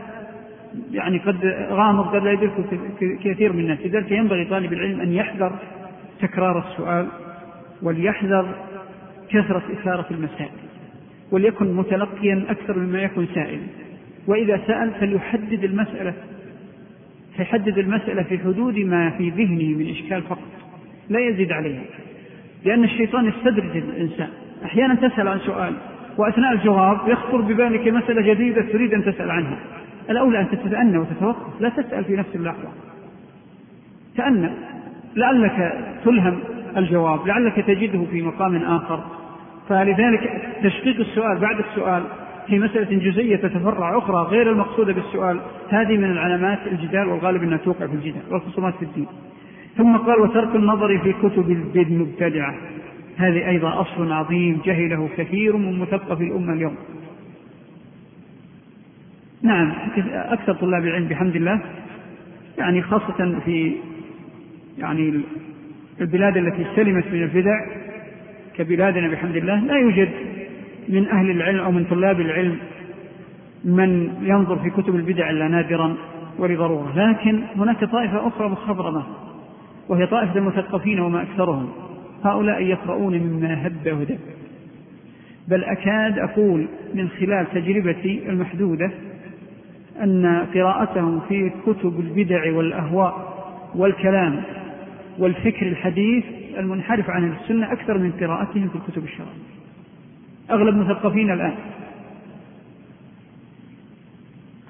يعني 0.92 1.18
قد 1.18 1.66
غامض 1.70 2.06
قد 2.06 2.22
لا 2.22 2.32
يدركه 2.32 2.64
كثير 3.00 3.52
من 3.52 3.60
الناس. 3.60 3.78
لذلك 3.84 4.10
ينبغي 4.10 4.44
طالب 4.44 4.72
العلم 4.72 5.00
أن 5.00 5.12
يحذر 5.12 5.52
تكرار 6.20 6.58
السؤال 6.58 7.06
وليحذر 7.82 8.54
كثرة 9.28 9.62
إثارة 9.72 10.06
المسائل 10.10 10.50
وليكن 11.30 11.76
متلقيا 11.76 12.44
أكثر 12.48 12.78
مما 12.78 13.02
يكون 13.02 13.28
سائل 13.34 13.60
وإذا 14.26 14.60
سأل 14.66 14.90
فليحدد 15.00 15.64
المسألة 15.64 16.14
فيحدد 17.36 17.78
المسألة 17.78 18.22
في 18.22 18.38
حدود 18.38 18.78
ما 18.78 19.10
في 19.10 19.30
ذهنه 19.30 19.78
من 19.78 19.90
إشكال 19.90 20.22
فقط 20.22 20.48
لا 21.08 21.20
يزيد 21.20 21.52
عليها 21.52 21.82
لأن 22.64 22.84
الشيطان 22.84 23.26
يستدرج 23.26 23.76
الإنسان. 23.76 24.28
أحيانا 24.64 24.94
تسأل 24.94 25.28
عن 25.28 25.38
سؤال 25.38 25.74
وأثناء 26.18 26.52
الجواب 26.52 26.98
يخطر 27.06 27.40
ببالك 27.40 27.88
مسألة 27.88 28.34
جديدة 28.34 28.62
تريد 28.62 28.94
أن 28.94 29.04
تسأل 29.04 29.30
عنها. 29.30 29.58
الأولى 30.10 30.40
أن 30.40 30.50
تتأنى 30.50 30.98
وتتوقف 30.98 31.60
لا 31.60 31.68
تسأل 31.68 32.04
في 32.04 32.16
نفس 32.16 32.28
اللحظة. 32.34 32.68
تأنى. 34.16 34.50
لعلك 35.16 35.84
تلهم 36.04 36.40
الجواب 36.76 37.26
لعلك 37.26 37.56
تجده 37.66 38.04
في 38.10 38.22
مقام 38.22 38.56
آخر. 38.56 39.04
فلذلك 39.68 40.52
تشقيق 40.62 41.00
السؤال 41.00 41.38
بعد 41.38 41.58
السؤال 41.58 42.02
في 42.46 42.58
مسألة 42.58 42.98
جزئية 43.10 43.36
تتفرع 43.36 43.98
أخرى 43.98 44.16
غير 44.16 44.52
المقصودة 44.52 44.92
بالسؤال 44.92 45.40
هذه 45.68 45.96
من 45.96 46.10
العلامات 46.10 46.58
الجدال 46.66 47.08
والغالب 47.08 47.42
أنها 47.42 47.58
توقع 47.58 47.86
في 47.86 47.94
الجدال. 47.94 48.22
والخصومات 48.30 48.74
في 48.74 48.84
الدين. 48.84 49.06
ثم 49.78 49.96
قال 49.96 50.20
وترك 50.20 50.56
النظر 50.56 50.98
في 50.98 51.12
كتب 51.12 51.50
المبتدعة. 51.76 52.54
هذه 53.16 53.48
أيضا 53.48 53.80
أصل 53.80 54.12
عظيم 54.12 54.60
جهله 54.64 55.08
كثير 55.16 55.56
من 55.56 55.78
مثقف 55.78 56.20
الأمة 56.20 56.52
اليوم. 56.52 56.76
نعم 59.42 59.72
أكثر 60.12 60.54
طلاب 60.54 60.84
العلم 60.84 61.08
بحمد 61.08 61.36
الله 61.36 61.60
يعني 62.58 62.82
خاصة 62.82 63.38
في 63.44 63.74
يعني 64.78 65.20
البلاد 66.00 66.36
التي 66.36 66.66
سلمت 66.76 67.04
من 67.12 67.22
البدع 67.22 67.66
كبلادنا 68.56 69.08
بحمد 69.08 69.36
الله 69.36 69.60
لا 69.60 69.76
يوجد 69.76 70.08
من 70.88 71.08
أهل 71.08 71.30
العلم 71.30 71.58
أو 71.58 71.70
من 71.72 71.84
طلاب 71.84 72.20
العلم 72.20 72.58
من 73.64 74.14
ينظر 74.22 74.56
في 74.56 74.70
كتب 74.70 74.96
البدع 74.96 75.30
إلا 75.30 75.48
نادرا 75.48 75.96
ولضرورة 76.38 76.92
لكن 76.96 77.42
هناك 77.56 77.84
طائفة 77.84 78.28
أخرى 78.28 78.48
مخضرمة. 78.48 79.27
وهي 79.88 80.06
طائفة 80.06 80.38
المثقفين 80.38 81.00
وما 81.00 81.22
أكثرهم. 81.22 81.68
هؤلاء 82.24 82.62
يقرؤون 82.62 83.18
مما 83.18 83.66
هب 83.66 83.86
ودب 83.86 84.18
بل 85.48 85.64
أكاد 85.64 86.18
أقول 86.18 86.68
من 86.94 87.08
خلال 87.08 87.46
تجربتي 87.54 88.28
المحدودة 88.28 88.90
أن 90.02 90.46
قراءتهم 90.54 91.20
في 91.20 91.52
كتب 91.66 92.00
البدع 92.00 92.56
والأهواء 92.56 93.38
والكلام 93.74 94.42
والفكر 95.18 95.66
الحديث 95.66 96.24
المنحرف 96.58 97.10
عن 97.10 97.32
السنة 97.32 97.72
أكثر 97.72 97.98
من 97.98 98.12
قراءتهم 98.12 98.68
في 98.68 98.76
الكتب 98.76 99.04
الشرعية. 99.04 99.48
أغلب 100.50 100.76
مثقفين 100.76 101.30
الآن. 101.30 101.54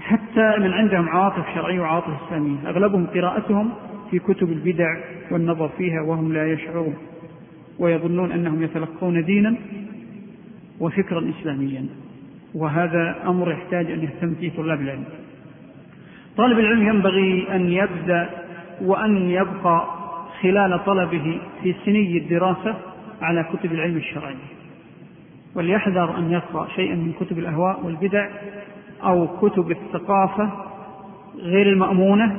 حتى 0.01 0.59
من 0.59 0.73
عندهم 0.73 1.09
عواطف 1.09 1.55
شرعية 1.55 1.81
وعواطف 1.81 2.13
إسلامية. 2.27 2.69
أغلبهم 2.69 3.07
قراءتهم 3.07 3.71
في 4.11 4.19
كتب 4.19 4.53
البدع 4.53 4.97
والنظر 5.31 5.69
فيها 5.69 6.01
وهم 6.03 6.33
لا 6.33 6.53
يشعرون 6.53 6.95
ويظنون 7.79 8.33
أنهم 8.33 8.63
يتلقون 8.63 9.25
دينا 9.25 9.57
وفكرا 10.81 11.31
إسلاميا. 11.31 11.87
وهذا 12.55 13.17
أمر 13.27 13.53
يحتاج 13.53 13.91
أن 13.91 14.03
يهتم 14.03 14.35
فيه 14.35 14.51
طلاب 14.57 14.81
العلم. 14.81 15.05
طالب 16.37 16.59
العلم 16.59 16.89
ينبغي 16.89 17.47
أن 17.55 17.73
يبدأ 17.73 18.31
وأن 18.83 19.31
يبقى 19.31 19.87
خلال 20.43 20.85
طلبه 20.85 21.41
في 21.63 21.75
سني 21.85 22.19
الدراسة 22.19 22.77
على 23.23 23.45
كتب 23.53 23.73
العلم 23.73 23.97
الشرعي. 23.97 24.37
وليحذر 25.55 26.19
أن 26.19 26.31
يقرأ 26.33 26.69
شيئا 26.77 26.95
من 26.95 27.13
كتب 27.21 27.39
الأهواء 27.39 27.87
والبدع 27.87 28.29
أو 29.03 29.29
كتب 29.43 29.71
الثقافة 29.71 30.51
غير 31.39 31.69
المأمونة 31.69 32.37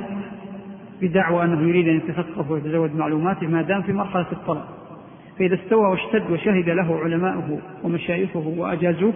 بدعوى 1.01 1.43
أنه 1.43 1.69
يريد 1.69 1.87
أن 1.87 1.95
يتثقف 1.95 2.51
ويتزود 2.51 2.95
معلوماته 2.95 3.47
ما 3.47 3.61
دام 3.61 3.81
في 3.81 3.93
مرحلة 3.93 4.25
الطلب 4.31 4.63
فإذا 5.39 5.55
استوى 5.55 5.89
واشتد 5.89 6.31
وشهد 6.31 6.69
له 6.69 6.99
علماؤه 7.03 7.59
ومشايخه 7.83 8.53
وأجازوه 8.57 9.13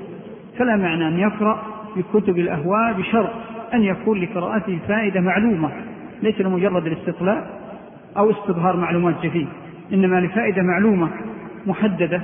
فلا 0.58 0.76
معنى 0.76 1.08
أن 1.08 1.20
يقرأ 1.20 1.64
بكتب 1.96 2.38
الأهواء 2.38 2.94
بشرط 2.94 3.30
أن 3.74 3.84
يكون 3.84 4.22
لقراءته 4.22 4.80
فائدة 4.88 5.22
معلومة 5.22 5.72
ليس 6.24 6.42
لمجرد 6.42 6.88
الاستطلاع 6.88 7.46
أو 8.18 8.32
استظهار 8.32 8.78
معلومات 8.78 9.16
جديدة 9.24 9.50
إنما 9.94 10.22
لفائدة 10.22 10.62
معلومة 10.62 11.10
محددة 11.66 12.22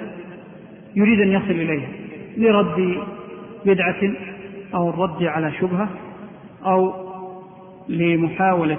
يريد 0.95 1.19
أن 1.19 1.32
يصل 1.32 1.52
إليها 1.52 1.89
لرد 2.38 2.98
بدعة 3.65 4.12
أو 4.74 4.89
الرد 4.89 5.24
على 5.24 5.52
شبهة 5.52 5.89
أو 6.65 6.93
لمحاولة 7.89 8.78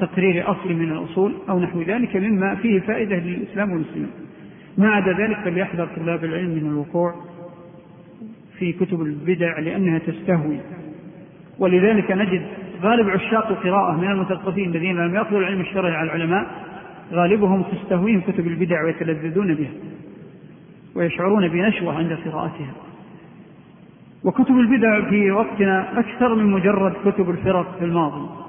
تقرير 0.00 0.50
أصل 0.50 0.72
من 0.72 0.92
الأصول 0.92 1.34
أو 1.48 1.58
نحو 1.60 1.82
ذلك 1.82 2.16
مما 2.16 2.54
فيه 2.54 2.80
فائدة 2.80 3.16
للإسلام 3.16 3.70
والمسلمين. 3.72 4.10
ما 4.78 4.90
عدا 4.90 5.12
ذلك 5.12 5.36
فليحذر 5.44 5.88
طلاب 5.96 6.24
العلم 6.24 6.50
من 6.50 6.70
الوقوع 6.70 7.14
في 8.58 8.72
كتب 8.72 9.02
البدع 9.02 9.58
لأنها 9.58 9.98
تستهوي. 9.98 10.58
ولذلك 11.58 12.10
نجد 12.10 12.42
غالب 12.82 13.08
عشاق 13.08 13.48
القراءة 13.48 14.00
من 14.00 14.10
المثقفين 14.10 14.70
الذين 14.70 14.96
لم 14.96 15.14
يأخذوا 15.14 15.40
العلم 15.40 15.60
الشرعي 15.60 15.92
على 15.92 16.06
العلماء 16.06 16.46
غالبهم 17.12 17.62
تستهويهم 17.62 18.20
كتب 18.20 18.46
البدع 18.46 18.84
ويتلذذون 18.84 19.54
بها 19.54 19.72
ويشعرون 20.94 21.48
بنشوة 21.48 21.98
عند 21.98 22.12
قراءتها. 22.12 22.74
وكتب 24.24 24.58
البدع 24.58 25.10
في 25.10 25.30
وقتنا 25.30 25.98
أكثر 25.98 26.34
من 26.34 26.46
مجرد 26.46 26.92
كتب 27.04 27.30
الفرق 27.30 27.78
في 27.78 27.84
الماضي. 27.84 28.43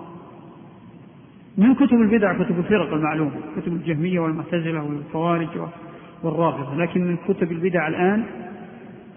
من 1.58 1.76
كتب 1.76 2.02
البدع 2.02 2.34
كتب 2.34 2.60
الفرق 2.60 2.94
المعلومة 2.94 3.32
كتب 3.58 3.74
الجهمية 3.74 4.20
والمعتزلة 4.20 4.84
والخوارج 4.84 5.48
والرافضة 6.24 6.76
لكن 6.76 7.08
من 7.08 7.18
كتب 7.28 7.52
البدع 7.52 7.88
الآن 7.88 8.24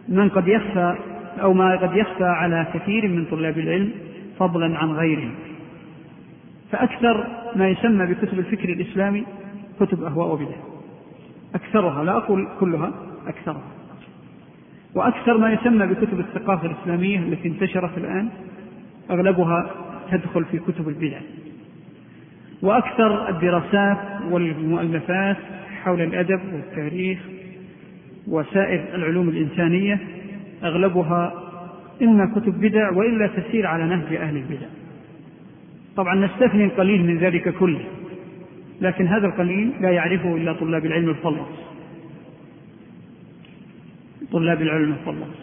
من 0.08 0.28
قد 0.28 0.48
يخفى 0.48 0.96
أو 1.40 1.52
ما 1.52 1.76
قد 1.76 1.96
يخفى 1.96 2.24
على 2.24 2.66
كثير 2.74 3.08
من 3.08 3.24
طلاب 3.24 3.58
العلم 3.58 3.90
فضلا 4.38 4.78
عن 4.78 4.90
غيرهم. 4.90 5.34
فأكثر 6.72 7.26
ما 7.56 7.68
يسمى 7.68 8.06
بكتب 8.06 8.38
الفكر 8.38 8.68
الإسلامي 8.68 9.24
كتب 9.80 10.04
أهواء 10.04 10.32
وبدع. 10.32 10.56
أكثرها 11.54 12.04
لا 12.04 12.16
أقول 12.16 12.48
كلها 12.60 12.92
أكثرها. 13.26 13.62
وأكثر 14.94 15.38
ما 15.38 15.52
يسمى 15.52 15.86
بكتب 15.86 16.20
الثقافة 16.20 16.66
الإسلامية 16.66 17.18
التي 17.18 17.48
انتشرت 17.48 17.98
الآن 17.98 18.28
أغلبها 19.10 19.70
تدخل 20.10 20.44
في 20.44 20.58
كتب 20.58 20.88
البدع. 20.88 21.20
وأكثر 22.62 23.28
الدراسات 23.28 23.98
والمؤلفات 24.30 25.36
حول 25.82 26.00
الأدب 26.00 26.40
والتاريخ 26.52 27.18
وسائر 28.28 28.94
العلوم 28.94 29.28
الإنسانية 29.28 30.00
أغلبها 30.64 31.32
إما 32.02 32.32
كتب 32.36 32.60
بدع 32.60 32.90
وإلا 32.90 33.26
تسير 33.26 33.66
على 33.66 33.84
نهج 33.84 34.14
أهل 34.16 34.36
البدع. 34.36 34.66
طبعا 35.96 36.14
نستثني 36.14 36.64
القليل 36.64 37.04
من 37.04 37.18
ذلك 37.18 37.54
كله 37.54 37.84
لكن 38.80 39.06
هذا 39.06 39.26
القليل 39.26 39.72
لا 39.80 39.90
يعرفه 39.90 40.36
إلا 40.36 40.52
طلاب 40.52 40.86
العلم 40.86 41.08
الفلص 41.08 41.48
طلاب 44.32 44.62
العلم 44.62 44.92
الفلص 44.92 45.34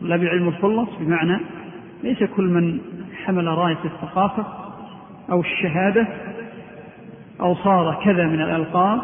طلاب 0.00 0.22
العلم 0.22 0.48
الفلص 0.48 0.88
بمعنى 1.00 1.40
ليس 2.02 2.24
كل 2.24 2.44
من 2.44 2.80
حمل 3.24 3.46
راية 3.46 3.84
الثقافة 3.84 4.59
أو 5.30 5.40
الشهادة 5.40 6.06
أو 7.40 7.54
صار 7.54 8.00
كذا 8.04 8.26
من 8.26 8.40
الألقاب 8.40 9.00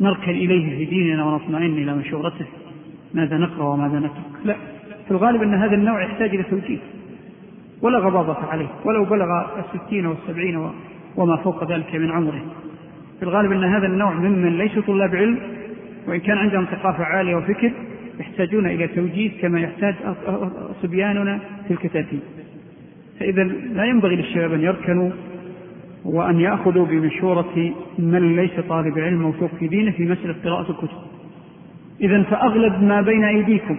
نركن 0.00 0.30
إليه 0.30 0.76
في 0.76 0.84
ديننا 0.84 1.24
ونطمئن 1.24 1.72
إلى 1.72 1.94
مشورته. 1.94 2.46
ماذا 3.14 3.36
نقرأ 3.36 3.64
وماذا 3.64 3.98
نترك؟ 3.98 4.44
لا. 4.44 4.56
في 5.04 5.10
الغالب 5.10 5.42
أن 5.42 5.54
هذا 5.54 5.74
النوع 5.74 6.02
يحتاج 6.02 6.34
إلى 6.34 6.42
توجيه. 6.42 6.78
ولا 7.82 7.98
غضاضة 7.98 8.36
عليه. 8.50 8.68
ولو 8.84 9.04
بلغ 9.04 9.26
الستين 9.58 10.06
والسبعين 10.06 10.70
وما 11.16 11.36
فوق 11.36 11.72
ذلك 11.72 11.94
من 11.94 12.10
عمره. 12.10 12.42
في 13.18 13.22
الغالب 13.22 13.52
أن 13.52 13.64
هذا 13.64 13.86
النوع 13.86 14.14
ممن 14.14 14.58
ليسوا 14.58 14.82
طلاب 14.82 15.14
علم 15.14 15.38
وإن 16.08 16.20
كان 16.20 16.38
عندهم 16.38 16.64
ثقافة 16.64 17.04
عالية 17.04 17.36
وفكر 17.36 17.72
يحتاجون 18.20 18.66
إلى 18.66 18.88
توجيه 18.88 19.40
كما 19.40 19.60
يحتاج 19.60 19.94
صبياننا 20.82 21.40
في 21.68 21.74
الكتاتيب 21.74 22.20
فإذا 23.22 23.42
لا 23.74 23.84
ينبغي 23.84 24.16
للشباب 24.16 24.52
أن 24.52 24.60
يركنوا 24.60 25.10
وأن 26.04 26.40
يأخذوا 26.40 26.86
بمشورة 26.86 27.72
من 27.98 28.36
ليس 28.36 28.60
طالب 28.68 28.98
علم 28.98 29.22
موثوق 29.22 29.50
في 29.58 29.68
دينه 29.68 29.90
في 29.90 30.04
مسألة 30.04 30.34
قراءة 30.44 30.70
الكتب. 30.70 30.98
إذا 32.00 32.22
فأغلب 32.22 32.82
ما 32.82 33.00
بين 33.00 33.24
أيديكم 33.24 33.76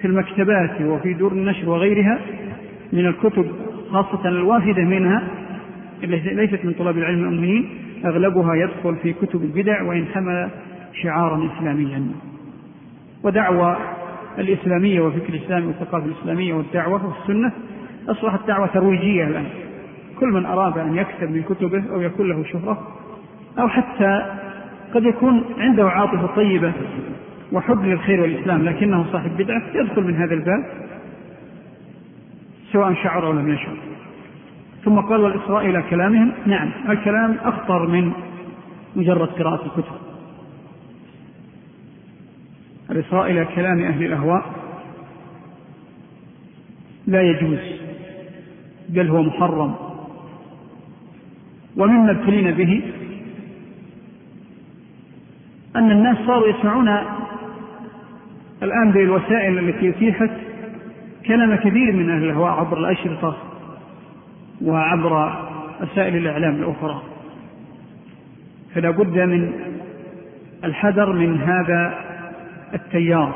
في 0.00 0.06
المكتبات 0.06 0.80
وفي 0.80 1.14
دور 1.14 1.32
النشر 1.32 1.68
وغيرها 1.68 2.18
من 2.92 3.06
الكتب 3.06 3.46
خاصة 3.90 4.28
الوافدة 4.28 4.82
منها 4.82 5.22
التي 6.04 6.34
ليست 6.34 6.64
من 6.64 6.72
طلاب 6.72 6.98
العلم 6.98 7.24
المؤمنين 7.24 7.68
أغلبها 8.04 8.54
يدخل 8.54 8.96
في 8.96 9.12
كتب 9.12 9.42
البدع 9.42 9.82
وإن 9.82 10.06
حمل 10.14 10.50
شعارا 11.02 11.48
إسلاميا. 11.56 12.06
ودعوة 13.22 13.76
الإسلامية 14.38 15.00
وفكر 15.00 15.28
الإسلامي 15.28 15.66
والثقافة 15.66 16.06
الإسلامية 16.06 16.54
والدعوة 16.54 17.06
والسنة 17.06 17.52
أصبحت 18.08 18.46
دعوة 18.46 18.66
ترويجية 18.66 19.24
الآن. 19.24 19.46
كل 20.20 20.26
من 20.26 20.46
أراد 20.46 20.78
أن 20.78 20.96
يكتب 20.96 21.30
من 21.30 21.42
كتبه 21.42 21.84
أو 21.90 22.00
يكون 22.00 22.28
له 22.28 22.44
شهرة 22.44 22.88
أو 23.58 23.68
حتى 23.68 24.36
قد 24.94 25.04
يكون 25.04 25.44
عنده 25.58 25.88
عاطفة 25.88 26.26
طيبة 26.26 26.72
وحب 27.52 27.84
للخير 27.84 28.20
والإسلام 28.20 28.64
لكنه 28.64 29.12
صاحب 29.12 29.36
بدعة 29.36 29.62
يدخل 29.74 30.02
من 30.02 30.16
هذا 30.16 30.34
الباب 30.34 30.64
سواء 32.72 32.94
شعر 32.94 33.26
أو 33.26 33.32
لم 33.32 33.52
يشعر. 33.52 33.76
ثم 34.84 35.00
قال 35.00 35.20
والإصغاء 35.20 35.66
إلى 35.66 35.82
كلامهم؟ 35.90 36.32
نعم 36.46 36.70
الكلام 36.88 37.36
أخطر 37.42 37.86
من 37.86 38.12
مجرد 38.96 39.28
قراءة 39.28 39.66
الكتب. 39.66 39.94
الإصغاء 42.90 43.30
إلى 43.30 43.44
كلام 43.44 43.82
أهل 43.82 44.04
الأهواء 44.04 44.44
لا 47.06 47.22
يجوز 47.22 47.58
بل 48.90 49.08
هو 49.08 49.22
محرم. 49.22 49.74
ومما 51.76 52.10
ابتلينا 52.10 52.50
به 52.50 52.82
أن 55.76 55.90
الناس 55.90 56.16
صاروا 56.26 56.48
يسمعون 56.48 56.88
الآن 58.62 58.90
بالوسائل 58.90 59.58
التي 59.58 59.88
أتيحت 59.90 60.30
كلام 61.26 61.54
كثير 61.54 61.92
من 61.92 62.10
أهل 62.10 62.24
الأهواء 62.24 62.50
عبر 62.50 62.78
الأشرطة 62.78 63.36
وعبر 64.64 65.32
وسائل 65.82 66.16
الإعلام 66.16 66.54
الأخرى. 66.54 67.02
فلا 68.74 68.90
بد 68.90 69.18
من 69.18 69.52
الحذر 70.64 71.12
من 71.12 71.40
هذا 71.40 71.94
التيار 72.74 73.34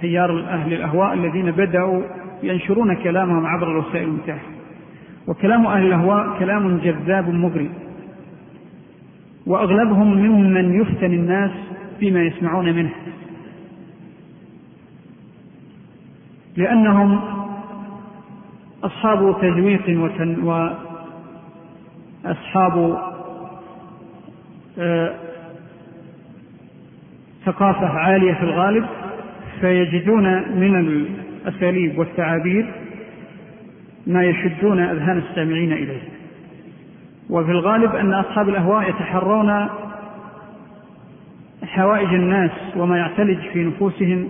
تيار 0.00 0.40
أهل 0.40 0.72
الأهواء 0.72 1.14
الذين 1.14 1.50
بدأوا 1.50 2.02
ينشرون 2.42 2.94
كلامهم 2.94 3.46
عبر 3.46 3.70
الوسائل 3.70 4.08
المتاحة. 4.08 4.48
وكلام 5.26 5.66
أهل 5.66 5.86
الأهواء 5.86 6.38
كلام 6.38 6.78
جذاب 6.78 7.28
مغري. 7.28 7.70
وأغلبهم 9.46 10.16
ممن 10.16 10.80
يفتن 10.80 11.12
الناس 11.12 11.50
بما 12.00 12.22
يسمعون 12.22 12.72
منه. 12.72 12.90
لأنهم 16.56 17.20
أصحاب 18.84 19.36
تجويق 19.40 20.12
وأصحاب 22.24 22.98
آه، 24.78 25.14
ثقافة 27.46 27.86
عالية 27.86 28.34
في 28.34 28.42
الغالب 28.42 28.86
فيجدون 29.60 30.24
من 30.58 31.06
الأساليب 31.48 31.98
والتعابير 31.98 32.66
ما 34.06 34.24
يشدون 34.24 34.80
أذهان 34.80 35.18
السامعين 35.18 35.72
إليه. 35.72 36.00
وفي 37.30 37.50
الغالب 37.50 37.94
أن 37.94 38.12
أصحاب 38.12 38.48
الأهواء 38.48 38.88
يتحرون 38.88 39.68
حوائج 41.64 42.14
الناس 42.14 42.50
وما 42.76 42.98
يعتلج 42.98 43.38
في 43.52 43.64
نفوسهم 43.64 44.28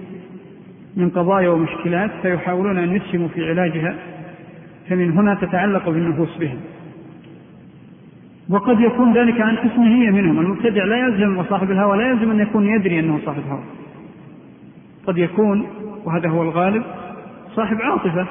من 0.96 1.10
قضايا 1.10 1.48
ومشكلات 1.48 2.10
فيحاولون 2.22 2.78
أن 2.78 2.96
يسهموا 2.96 3.28
في 3.28 3.48
علاجها 3.48 3.94
فمن 4.88 5.12
هنا 5.12 5.34
تتعلق 5.34 5.88
بالنفوس 5.88 6.36
بهم. 6.38 6.60
وقد 8.50 8.80
يكون 8.80 9.14
ذلك 9.18 9.40
عن 9.40 9.56
حسن 9.56 9.82
هي 9.82 10.10
منهم. 10.10 10.40
المبتدع 10.40 10.84
لا 10.84 10.96
يلزم 10.96 11.38
وصاحب 11.38 11.70
الهوى 11.70 11.98
لا 11.98 12.10
يلزم 12.10 12.30
أن 12.30 12.40
يكون 12.40 12.66
يدري 12.66 13.00
أنه 13.00 13.20
صاحب 13.26 13.42
هوى 13.50 13.62
قد 15.06 15.18
يكون 15.18 15.66
وهذا 16.04 16.28
هو 16.28 16.42
الغالب. 16.42 16.82
صاحب 17.58 17.76
عاطفة 17.82 18.26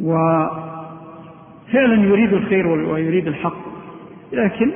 وفعلا 0.00 1.94
يريد 1.94 2.32
الخير 2.32 2.66
ويريد 2.66 3.26
الحق 3.26 3.56
لكن 4.32 4.70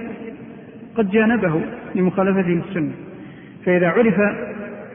قد 0.96 1.10
جانبه 1.10 1.60
لمخالفته 1.94 2.48
للسنة. 2.48 2.92
فإذا 3.64 3.88
عرف 3.88 4.14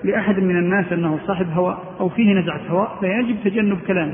لأحد 0.03 0.39
من 0.39 0.57
الناس 0.57 0.93
أنه 0.93 1.19
صاحب 1.27 1.45
هوى 1.49 1.77
أو 1.99 2.09
فيه 2.09 2.33
نزعة 2.33 2.61
هوى 2.69 2.87
فيجب 2.99 3.35
تجنب 3.43 3.77
كلامه. 3.87 4.13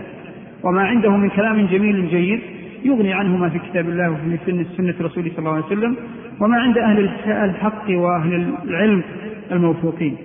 وما 0.64 0.82
عنده 0.82 1.18
من 1.18 1.30
كلام 1.30 1.66
جميل 1.66 2.08
جيد 2.10 2.40
يغني 2.84 3.14
عنه 3.14 3.38
ما 3.38 3.50
في 3.50 3.60
كتاب 3.60 3.90
الله 3.90 4.12
وفي 4.12 4.38
سنة, 4.46 4.66
سنة 4.78 4.96
رسوله 5.02 5.30
صلى 5.30 5.40
الله 5.40 5.52
عليه 5.52 5.66
وسلم 5.66 5.96
وما 6.40 6.58
عند 6.58 6.78
أهل 6.78 7.10
الحق 7.28 7.90
وأهل 7.90 8.54
العلم 8.64 9.04
الموثوقين. 9.52 10.18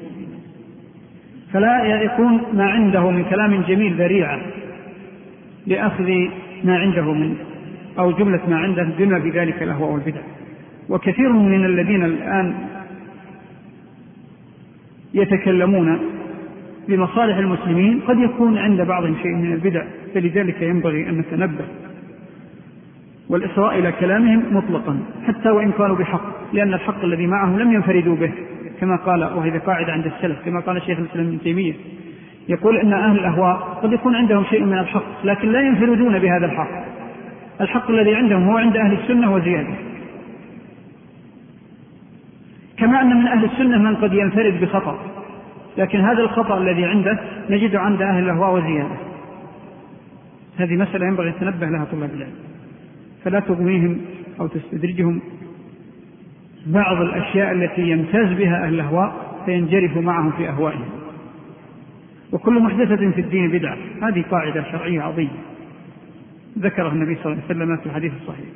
فلا 1.52 2.02
يكون 2.02 2.42
ما 2.52 2.64
عنده 2.64 3.10
من 3.10 3.24
كلام 3.24 3.62
جميل 3.62 3.94
ذريعة 3.94 4.40
لأخذ 5.66 6.08
ما 6.64 6.78
عنده 6.78 7.12
من 7.12 7.36
أو 7.98 8.12
جملة 8.12 8.40
ما 8.48 8.56
عنده 8.56 8.88
بما 8.98 9.20
في 9.20 9.30
ذلك 9.30 9.62
الأهواء 9.62 9.92
والبدع. 9.92 10.20
وكثير 10.88 11.32
من 11.32 11.64
الذين 11.64 12.04
الآن 12.04 12.54
يتكلمون 15.14 15.98
بمصالح 16.88 17.36
المسلمين 17.36 18.00
قد 18.00 18.18
يكون 18.18 18.58
عند 18.58 18.80
بعضهم 18.80 19.16
شيء 19.22 19.34
من 19.34 19.52
البدع 19.52 19.84
فلذلك 20.14 20.62
ينبغي 20.62 21.08
أن 21.08 21.18
نتنبه. 21.18 21.64
والإسراء 23.28 23.78
إلى 23.78 23.92
كلامهم 23.92 24.42
مطلقا 24.56 24.98
حتى 25.26 25.48
وإن 25.48 25.72
كانوا 25.72 25.96
بحق 25.96 26.54
لأن 26.54 26.74
الحق 26.74 27.04
الذي 27.04 27.26
معهم 27.26 27.58
لم 27.58 27.72
ينفردوا 27.72 28.16
به. 28.16 28.32
كما 28.80 28.96
قال 28.96 29.24
وهذه 29.24 29.58
قاعدة 29.58 29.92
عند 29.92 30.06
السلف 30.06 30.44
كما 30.44 30.60
قال 30.60 30.76
الشيخ 30.76 30.98
الإسلام 30.98 31.26
ابن 31.26 31.40
تيمية 31.40 31.74
يقول 32.48 32.76
أن 32.76 32.92
أهل 32.92 33.18
الأهواء 33.18 33.56
قد 33.82 33.92
يكون 33.92 34.14
عندهم 34.14 34.44
شيء 34.44 34.64
من 34.64 34.78
الحق 34.78 35.24
لكن 35.24 35.52
لا 35.52 35.60
ينفردون 35.60 36.18
بهذا 36.18 36.46
الحق. 36.46 36.84
الحق 37.60 37.90
الذي 37.90 38.14
عندهم 38.14 38.48
هو 38.48 38.58
عند 38.58 38.76
أهل 38.76 38.92
السنة 38.92 39.34
وزيادة. 39.34 39.74
كما 42.78 43.02
أن 43.02 43.16
من 43.16 43.26
أهل 43.26 43.44
السنة 43.44 43.78
من 43.78 43.96
قد 43.96 44.12
ينفرد 44.12 44.60
بخطأ 44.60 44.98
لكن 45.78 46.00
هذا 46.00 46.20
الخطأ 46.22 46.58
الذي 46.58 46.84
عنده 46.84 47.18
نجده 47.50 47.80
عند 47.80 48.02
أهل 48.02 48.24
الأهواء 48.24 48.54
وزيادة. 48.54 48.96
هذه 50.58 50.76
مسألة 50.76 51.06
ينبغي 51.06 51.28
أن 51.28 51.34
يتنبه 51.34 51.66
لها 51.66 51.84
طلاب 51.84 52.10
العلم. 52.14 52.34
فلا 53.24 53.40
تغويهم 53.40 54.00
أو 54.40 54.46
تستدرجهم. 54.46 55.20
بعض 56.68 57.00
الأشياء 57.00 57.52
التي 57.52 57.82
يمتاز 57.82 58.32
بها 58.32 58.64
أهل 58.64 58.74
الأهواء 58.74 59.12
فينجرف 59.44 59.96
معهم 59.96 60.30
في 60.30 60.48
أهوائهم. 60.48 60.88
وكل 62.32 62.62
محدثة 62.62 63.10
في 63.10 63.20
الدين 63.20 63.50
بدعة. 63.50 63.76
هذه 64.02 64.24
قاعدة 64.30 64.64
شرعية 64.72 65.00
عظيمة. 65.00 65.30
ذكرها 66.58 66.92
النبي 66.92 67.14
صلى 67.14 67.32
الله 67.32 67.44
عليه 67.44 67.56
وسلم 67.56 67.76
في 67.76 67.86
الحديث 67.86 68.12
الصحيح. 68.22 68.46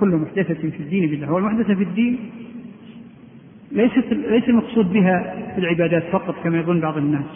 كل 0.00 0.08
محدثة 0.08 0.70
في 0.70 0.80
الدين 0.80 1.16
بدعة. 1.16 1.32
والمحدثة 1.32 1.74
في 1.74 1.82
الدين 1.82 2.18
ليست 3.72 4.12
ليس 4.12 4.48
المقصود 4.48 4.92
بها 4.92 5.34
في 5.54 5.60
العبادات 5.60 6.02
فقط 6.12 6.34
كما 6.44 6.58
يظن 6.58 6.80
بعض 6.80 6.96
الناس. 6.96 7.26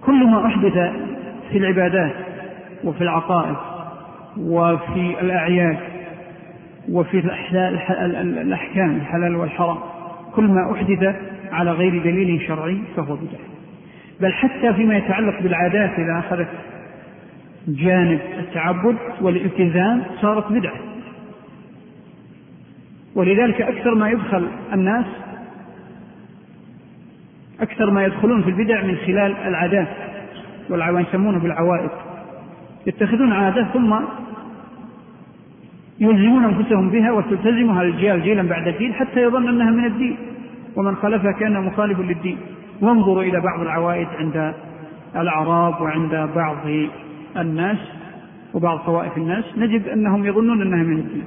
كل 0.00 0.26
ما 0.26 0.46
أحدث 0.46 0.92
في 1.50 1.58
العبادات 1.58 2.14
وفي 2.84 3.00
العقائد 3.00 3.56
وفي 4.38 5.20
الأعياد 5.20 5.91
وفي 6.88 7.18
الأحكام 7.18 8.96
الحلال 8.96 9.36
والحرام. 9.36 9.78
كل 10.34 10.44
ما 10.44 10.72
أحدث 10.72 11.16
على 11.52 11.72
غير 11.72 12.02
دليل 12.02 12.42
شرعي 12.46 12.78
فهو 12.96 13.16
بدعة. 13.16 13.46
بل 14.20 14.32
حتى 14.32 14.74
فيما 14.74 14.96
يتعلق 14.96 15.42
بالعادات 15.42 15.98
إذا 15.98 16.18
أخذت 16.18 16.48
جانب 17.68 18.20
التعبد 18.38 18.96
والالتزام 19.20 20.02
صارت 20.20 20.52
بدعة. 20.52 20.92
ولذلك 23.14 23.62
أكثر 23.62 23.94
ما 23.94 24.10
يدخل 24.10 24.48
الناس 24.72 25.06
أكثر 27.60 27.90
ما 27.90 28.04
يدخلون 28.04 28.42
في 28.42 28.50
البدع 28.50 28.82
من 28.82 28.96
خلال 28.96 29.36
العادات 29.36 29.88
يسمونه 31.00 31.38
بالعوائد 31.38 31.90
يتخذون 32.86 33.32
عادة 33.32 33.64
ثم 33.72 33.94
يلزمون 36.00 36.44
أنفسهم 36.44 36.90
بها 36.90 37.12
وتلتزمها 37.12 37.82
الجيال 37.82 38.22
جيلا 38.22 38.42
بعد 38.42 38.68
جيل 38.78 38.94
حتى 38.94 39.22
يظن 39.22 39.48
أنها 39.48 39.70
من 39.70 39.84
الدين. 39.84 40.16
ومن 40.76 40.96
خالفها 40.96 41.32
كان 41.32 41.64
مخالف 41.66 42.00
للدين. 42.00 42.38
وانظروا 42.80 43.22
إلى 43.22 43.40
بعض 43.40 43.60
العوائد 43.60 44.08
عند 44.18 44.54
الأعراب 45.16 45.80
وعند 45.80 46.28
بعض 46.34 46.56
الناس 47.36 47.78
وبعض 48.54 48.78
طوائف 48.78 49.16
الناس. 49.16 49.44
نجد 49.56 49.88
أنهم 49.88 50.26
يظنون 50.26 50.62
أنها 50.62 50.82
من 50.82 50.98
الدين. 50.98 51.24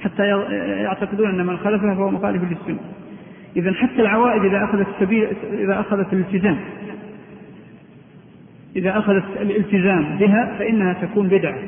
حتى 0.00 0.26
يعتقدون 0.82 1.28
أن 1.28 1.46
من 1.46 1.56
خالفها 1.56 1.94
فهو 1.94 2.10
مخالف 2.10 2.42
للسنة. 2.42 2.78
إذا 3.56 3.72
حتى 3.72 4.02
العوائد 4.02 4.44
إذا 4.44 4.64
أخذت 4.64 4.86
سبيل 5.00 5.28
إذا 5.52 5.80
أخذت 5.80 6.12
الالتزام. 6.12 6.58
إذا 8.76 8.98
أخذت 8.98 9.24
الالتزام 9.40 10.16
بها 10.18 10.56
فإنها 10.58 10.92
تكون 10.92 11.28
بدعة. 11.28 11.58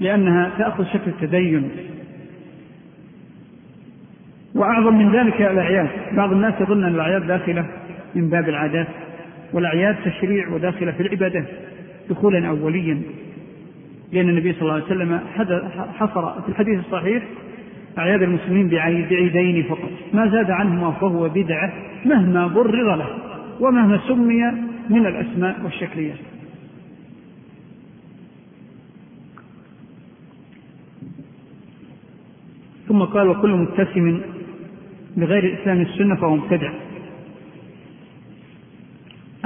لأنها 0.00 0.50
تأخذ 0.58 0.84
شكل 0.84 1.12
تدين 1.20 1.70
وأعظم 4.54 4.98
من 4.98 5.12
ذلك 5.12 5.42
الأعياد 5.42 5.88
بعض 6.12 6.32
الناس 6.32 6.54
يظن 6.60 6.84
أن 6.84 6.94
الأعياد 6.94 7.26
داخلة 7.26 7.66
من 8.14 8.30
باب 8.30 8.48
العادات 8.48 8.86
والأعياد 9.52 9.96
تشريع 10.04 10.48
وداخلة 10.48 10.92
في 10.92 11.02
العبادات 11.02 11.46
دخولا 12.10 12.48
أوليا. 12.48 13.02
لأن 14.12 14.28
النبي 14.28 14.52
صلى 14.52 14.62
الله 14.62 14.74
عليه 14.74 14.84
وسلم 14.84 15.20
حصر 15.98 16.42
في 16.42 16.48
الحديث 16.48 16.78
الصحيح 16.78 17.22
أعياد 17.98 18.22
المسلمين 18.22 18.68
بعيدين 18.68 19.62
فقط. 19.62 19.90
ما 20.12 20.26
زاد 20.28 20.50
عنهما 20.50 20.90
فهو 20.90 21.28
بدعة 21.28 21.72
مهما 22.04 22.46
برر 22.46 22.96
له 22.96 23.08
ومهما 23.60 24.00
سمي 24.08 24.42
من 24.90 25.06
الأسماء 25.06 25.56
والشكليات. 25.64 26.18
ثم 32.90 33.02
قال 33.02 33.28
وكل 33.28 33.50
متسم 33.50 34.20
بغير 35.16 35.60
إسلام 35.60 35.80
السنة 35.80 36.14
فهو 36.14 36.36
مبتدع. 36.36 36.72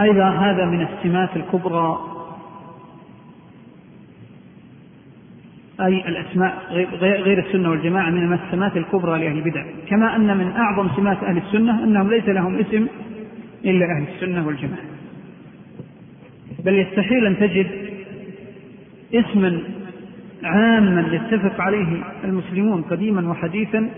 أيضا 0.01 0.29
هذا 0.29 0.65
من 0.65 0.81
السمات 0.81 1.37
الكبرى 1.37 1.99
أي 5.81 6.09
الأسماء 6.09 6.59
غير 7.01 7.39
السنة 7.47 7.71
والجماعة 7.71 8.11
من 8.11 8.33
السمات 8.33 8.77
الكبرى 8.77 9.21
لأهل 9.21 9.39
البدع. 9.39 9.65
كما 9.89 10.17
أن 10.17 10.37
من 10.37 10.51
أعظم 10.51 10.89
سمات 10.97 11.25
أهل 11.25 11.39
السنة 11.39 11.85
أنهم 11.85 12.11
ليس 12.11 12.29
لهم 12.29 12.55
اسم 12.55 12.87
إلا 13.65 13.87
أهل 13.87 14.05
السنة 14.15 14.47
والجماعة. 14.47 14.85
بل 16.65 16.75
يستحيل 16.75 17.27
أن 17.27 17.37
تجد 17.37 17.67
اسما 19.15 19.61
عاما 20.45 21.15
يتفق 21.15 21.61
عليه 21.61 22.03
المسلمون 22.25 22.83
قديما 22.83 23.31
وحديثا 23.31 23.91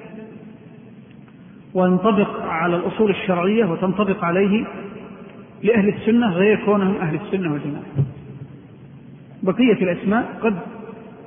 وينطبق 1.74 2.42
على 2.42 2.76
الأصول 2.76 3.10
الشرعية 3.10 3.64
وتنطبق 3.64 4.24
عليه 4.24 4.64
لأهل 5.62 5.88
السنة 5.88 6.30
غير 6.30 6.64
كونهم 6.64 6.96
أهل 6.96 7.14
السنة 7.14 7.52
والجماعة. 7.52 7.84
بقية 9.42 9.82
الأسماء 9.82 10.38
قد 10.42 10.54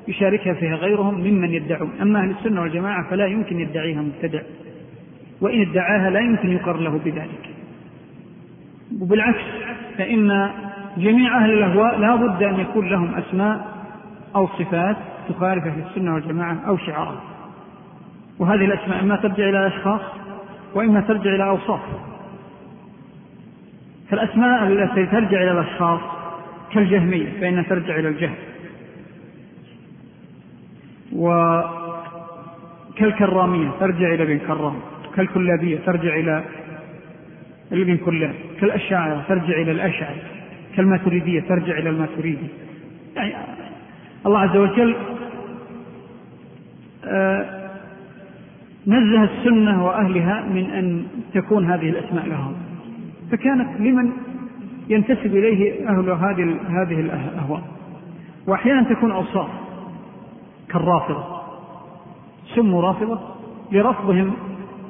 يشاركها 0.08 0.54
فيها 0.54 0.76
غيرهم 0.76 1.14
ممن 1.14 1.54
يدعون. 1.54 1.92
أما 2.02 2.20
أهل 2.20 2.30
السنة 2.30 2.62
والجماعة 2.62 3.10
فلا 3.10 3.26
يمكن 3.26 3.60
يدعيها 3.60 4.02
مبتدع 4.02 4.42
وإن 5.42 5.62
ادعاها 5.62 6.10
لا 6.10 6.20
يمكن 6.20 6.50
يقر 6.50 6.78
له 6.78 7.00
بذلك. 7.06 7.50
وبالعكس 9.02 9.44
فإن 9.98 10.50
جميع 10.98 11.44
أهل 11.44 11.52
الأهواء 11.52 12.00
لا 12.00 12.16
بد 12.16 12.44
أن 12.44 12.60
يكون 12.60 12.90
لهم 12.90 13.16
أسماء 13.16 13.79
أو 14.36 14.48
صفات 14.48 14.98
تخالف 15.30 15.66
أهل 15.66 15.84
السنة 15.90 16.14
والجماعة 16.14 16.58
أو 16.68 16.78
شعارات 16.78 17.20
وهذه 18.40 18.66
الأسماء 18.66 19.00
إما 19.00 19.16
ترجع 19.16 19.50
إلى 19.50 19.68
أشخاص 19.68 20.02
وإما 20.74 21.02
ترجع 21.02 21.36
إلى 21.36 21.44
أوصاف. 21.50 21.82
فالأسماء 24.10 24.68
التي 24.68 25.06
ترجع 25.06 25.42
إلى 25.42 25.52
الأشخاص 25.52 26.00
كالجهمية 26.72 27.40
فإنها 27.42 27.64
ترجع 27.64 28.00
إلى 28.00 28.08
الجهل 28.08 28.36
وكالكرامية 32.96 33.70
ترجع 33.80 34.14
إلى 34.14 34.24
ابن 34.24 34.38
كرام. 34.38 34.76
كالكلابية 35.16 35.80
ترجع 35.86 36.16
إلى 36.16 36.44
ابن 37.72 37.98
كلاب. 37.98 38.36
كالأشاعرة 38.62 39.26
ترجع 39.28 39.62
إلى 39.62 39.72
الأشعري. 39.72 40.22
كالماتريدية 40.76 41.42
ترجع 41.42 41.78
إلى 41.78 41.90
الماتريدي. 41.90 42.48
يعني 43.16 43.34
الله 44.26 44.40
عز 44.40 44.58
وجل 44.58 44.96
آه، 47.06 47.70
نزه 48.88 49.24
السنة 49.24 49.86
وأهلها 49.86 50.46
من 50.50 50.66
أن 50.66 51.04
تكون 51.34 51.66
هذه 51.66 51.90
الأسماء 51.90 52.26
لهم. 52.26 52.54
فكانت 53.32 53.82
لمن 53.82 54.12
ينتسب 54.90 55.36
إليه 55.36 55.90
أهل 55.90 56.10
هذه 56.10 56.56
هذه 56.70 57.00
الأهواء. 57.00 57.62
وأحيانا 58.48 58.84
تكون 58.84 59.12
أوصاف 59.12 59.50
كالرافضة. 60.70 61.24
سموا 62.56 62.82
رافضة 62.82 63.20
لرفضهم 63.72 64.34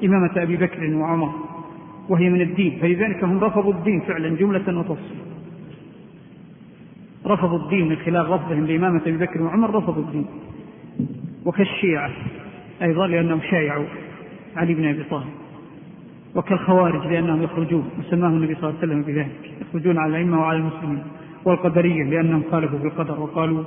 إمامة 0.03 0.31
أبي 0.37 0.57
بكر 0.57 0.95
وعمر 0.95 1.31
وهي 2.09 2.29
من 2.29 2.41
الدين. 2.41 2.79
فلذلك 2.81 3.23
هم 3.23 3.43
رفضوا 3.43 3.73
الدين 3.73 4.01
فعلا 4.01 4.29
جملة 4.29 4.79
وتفصيل 4.79 5.28
رفضوا 7.27 7.59
الدين 7.59 7.89
من 7.89 7.95
خلال 7.95 8.29
رفضهم 8.29 8.65
لإمامة 8.65 9.01
أبي 9.01 9.17
بكر 9.17 9.41
وعمر 9.41 9.75
رفضوا 9.75 10.03
الدين. 10.03 10.25
وكالشيعة 11.45 12.11
أيضا 12.81 13.07
لأنهم 13.07 13.39
شايعوا 13.51 13.85
علي 14.55 14.73
بن 14.73 14.89
أبي 14.89 15.03
طالب. 15.03 15.29
وكالخوارج 16.35 17.07
لأنهم 17.07 17.43
يخرجون 17.43 17.89
وسماهم 17.99 18.33
النبي 18.33 18.55
صلى 18.55 18.69
الله 18.69 18.79
عليه 18.81 18.87
وسلم 18.87 19.01
بذلك 19.01 19.51
يخرجون 19.61 19.97
على 19.97 20.09
الأئمة 20.09 20.39
وعلى 20.39 20.57
المسلمين. 20.57 21.03
والقدرية 21.45 22.03
لأنهم 22.03 22.43
خالفوا 22.51 22.79
في 22.79 22.85
القدر 22.85 23.19
وقالوا 23.19 23.63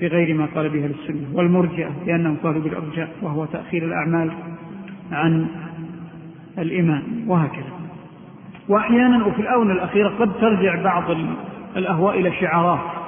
بغير 0.00 0.34
ما 0.34 0.46
قال 0.54 0.68
به 0.68 0.86
السنة. 0.86 1.26
والمرجئة 1.34 1.90
لأنهم 2.06 2.36
قالوا 2.42 2.62
بالأرجاء 2.62 3.10
وهو 3.22 3.44
تأخير 3.44 3.84
الأعمال 3.84 4.32
عن 5.12 5.46
الإيمان 6.58 7.02
وهكذا. 7.26 7.72
وأحيانا 8.68 9.26
وفي 9.26 9.42
الآونة 9.42 9.72
الأخيرة 9.72 10.08
قد 10.08 10.32
ترجع 10.40 10.82
بعض 10.82 11.10
الأهواء 11.78 12.20
إلى 12.20 12.32
شعارات 12.40 12.98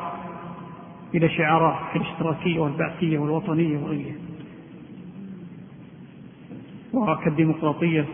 إلى 1.14 1.28
شعارات 1.28 1.92
كالاشتراكية 1.94 2.58
والبعثية 2.60 3.18
والوطنية 3.18 3.78
وغيرها 3.78 4.14
وكالديمقراطية 6.92 8.06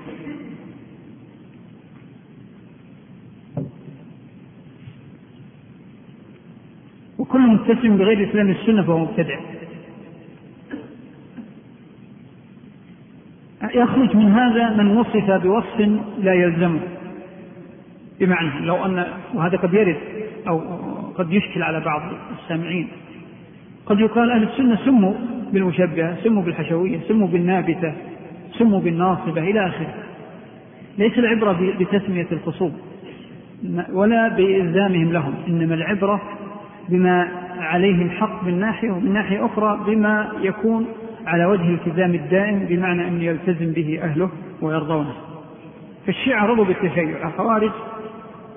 وكل 7.18 7.40
متسم 7.40 7.96
بغير 7.96 8.30
إسلام 8.30 8.50
السنة 8.50 8.82
فهو 8.82 8.98
مبتدع. 8.98 9.40
يخرج 13.74 14.16
من 14.16 14.32
هذا 14.32 14.76
من 14.76 14.96
وصف 14.96 15.30
بوصف 15.30 15.80
لا 16.18 16.34
يلزمه. 16.34 16.80
بمعنى 18.20 18.66
لو 18.66 18.84
أن 18.84 19.06
وهذا 19.34 19.56
قد 19.56 19.74
يرد. 19.74 20.15
أو 20.48 20.60
قد 21.18 21.32
يشكل 21.32 21.62
على 21.62 21.80
بعض 21.80 22.02
السامعين. 22.42 22.88
قد 23.86 24.00
يقال 24.00 24.30
أهل 24.30 24.42
السنة 24.42 24.76
سموا 24.84 25.14
بالمشبهة 25.52 26.16
سموا 26.24 26.42
بالحشوية 26.42 26.98
سموا 27.08 27.28
بالنابتة 27.28 27.94
سموا 28.58 28.80
بالناصبة 28.80 29.42
إلى 29.42 29.66
آخره. 29.66 29.94
ليس 30.98 31.18
العبرة 31.18 31.74
بتسمية 31.80 32.26
الخصوم 32.32 32.72
ولا 33.92 34.28
بإلزامهم 34.28 35.12
لهم 35.12 35.34
إنما 35.48 35.74
العبرة 35.74 36.22
بما 36.88 37.28
عليه 37.58 38.02
الحق 38.02 38.44
من 38.44 38.60
ناحية 38.60 38.90
ومن 38.90 39.12
ناحية 39.12 39.46
أخرى 39.46 39.80
بما 39.86 40.32
يكون 40.42 40.86
على 41.26 41.44
وجه 41.44 41.62
الالتزام 41.62 42.14
الدائم 42.14 42.58
بمعنى 42.58 43.08
أن 43.08 43.22
يلتزم 43.22 43.72
به 43.72 44.00
أهله 44.02 44.30
ويرضونه. 44.62 45.12
فالشيعة 46.06 46.46
رضوا 46.46 46.64
بالتشيع 46.64 47.28
الخوارج 47.28 47.70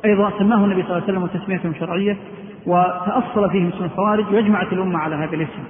أيضا 0.06 0.32
سماه 0.40 0.66
النبي 0.66 0.84
صلى 0.84 0.92
الله 0.92 1.04
عليه 1.04 1.04
وسلم 1.04 1.24
وتسميتهم 1.24 1.74
شرعية 1.80 2.18
وتأصل 2.66 3.50
فيهم 3.50 3.68
اسم 3.68 3.84
الخوارج 3.84 4.34
وأجمعت 4.34 4.74
الأمة 4.74 5.00
على 5.00 5.16
هذا 5.16 5.36
الاسم. 5.36 5.64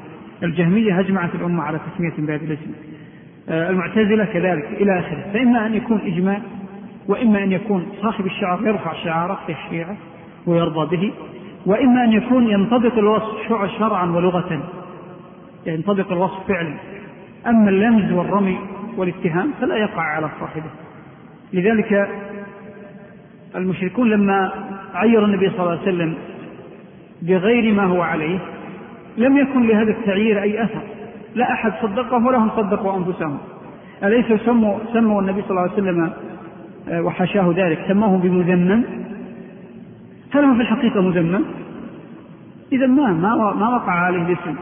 الجهمية 0.43 0.99
أجمعت 0.99 1.35
الأمة 1.35 1.63
على 1.63 1.79
تسمية 1.79 2.13
بهذا 2.17 2.43
الاسم. 2.43 2.71
آه، 3.49 3.69
المعتزلة 3.69 4.25
كذلك 4.25 4.67
إلى 4.81 4.99
آخره. 4.99 5.31
فإما 5.33 5.65
أن 5.65 5.73
يكون 5.73 6.01
إجماع 6.05 6.41
وإما 7.07 7.43
أن 7.43 7.51
يكون 7.51 7.85
صاحب 8.01 8.25
الشعار 8.25 8.67
يرفع 8.67 8.93
شعاره 8.93 9.39
في 9.45 9.51
الشيعة 9.51 9.97
ويرضى 10.47 10.97
به 10.97 11.13
وإما 11.65 12.03
أن 12.03 12.11
يكون 12.11 12.47
ينطبق 12.47 12.97
الوصف 12.97 13.47
شرعا 13.79 14.05
ولغة. 14.05 14.61
ينطبق 15.65 16.11
الوصف 16.11 16.47
فعلا. 16.47 16.73
أما 17.47 17.69
اللمز 17.69 18.11
والرمي 18.11 18.57
والاتهام 18.97 19.51
فلا 19.61 19.75
يقع 19.75 20.01
على 20.01 20.29
صاحبه. 20.39 20.69
لذلك 21.53 22.09
المشركون 23.55 24.09
لما 24.09 24.51
عير 24.93 25.25
النبي 25.25 25.49
صلى 25.49 25.59
الله 25.59 25.71
عليه 25.71 25.81
وسلم 25.81 26.15
بغير 27.21 27.73
ما 27.73 27.83
هو 27.83 28.01
عليه 28.01 28.39
لم 29.17 29.37
يكن 29.37 29.67
لهذا 29.67 29.91
التعيير 29.91 30.41
أي 30.41 30.63
أثر. 30.63 30.81
لا 31.35 31.53
أحد 31.53 31.73
صدقهم 31.81 32.25
ولا 32.25 32.37
هم 32.37 32.49
صدقوا 32.49 32.97
أنفسهم. 32.97 33.37
أليسوا 34.03 34.37
سموا, 34.37 34.77
سموا 34.93 35.21
النبي 35.21 35.41
صلى 35.41 35.49
الله 35.49 35.61
عليه 35.61 35.73
وسلم 35.73 36.11
آه، 36.89 37.01
وحاشاه 37.01 37.53
ذلك؟ 37.55 37.85
سموه 37.87 38.17
بمذمم. 38.17 38.83
هل 40.31 40.43
هو 40.43 40.55
في 40.55 40.61
الحقيقة 40.61 41.01
مذمم؟ 41.01 41.45
إذا 42.71 42.87
ما 42.87 43.07
ما 43.07 43.53
ما 43.53 43.69
وقع 43.69 43.91
عليه 43.91 44.21
الاسم. 44.21 44.55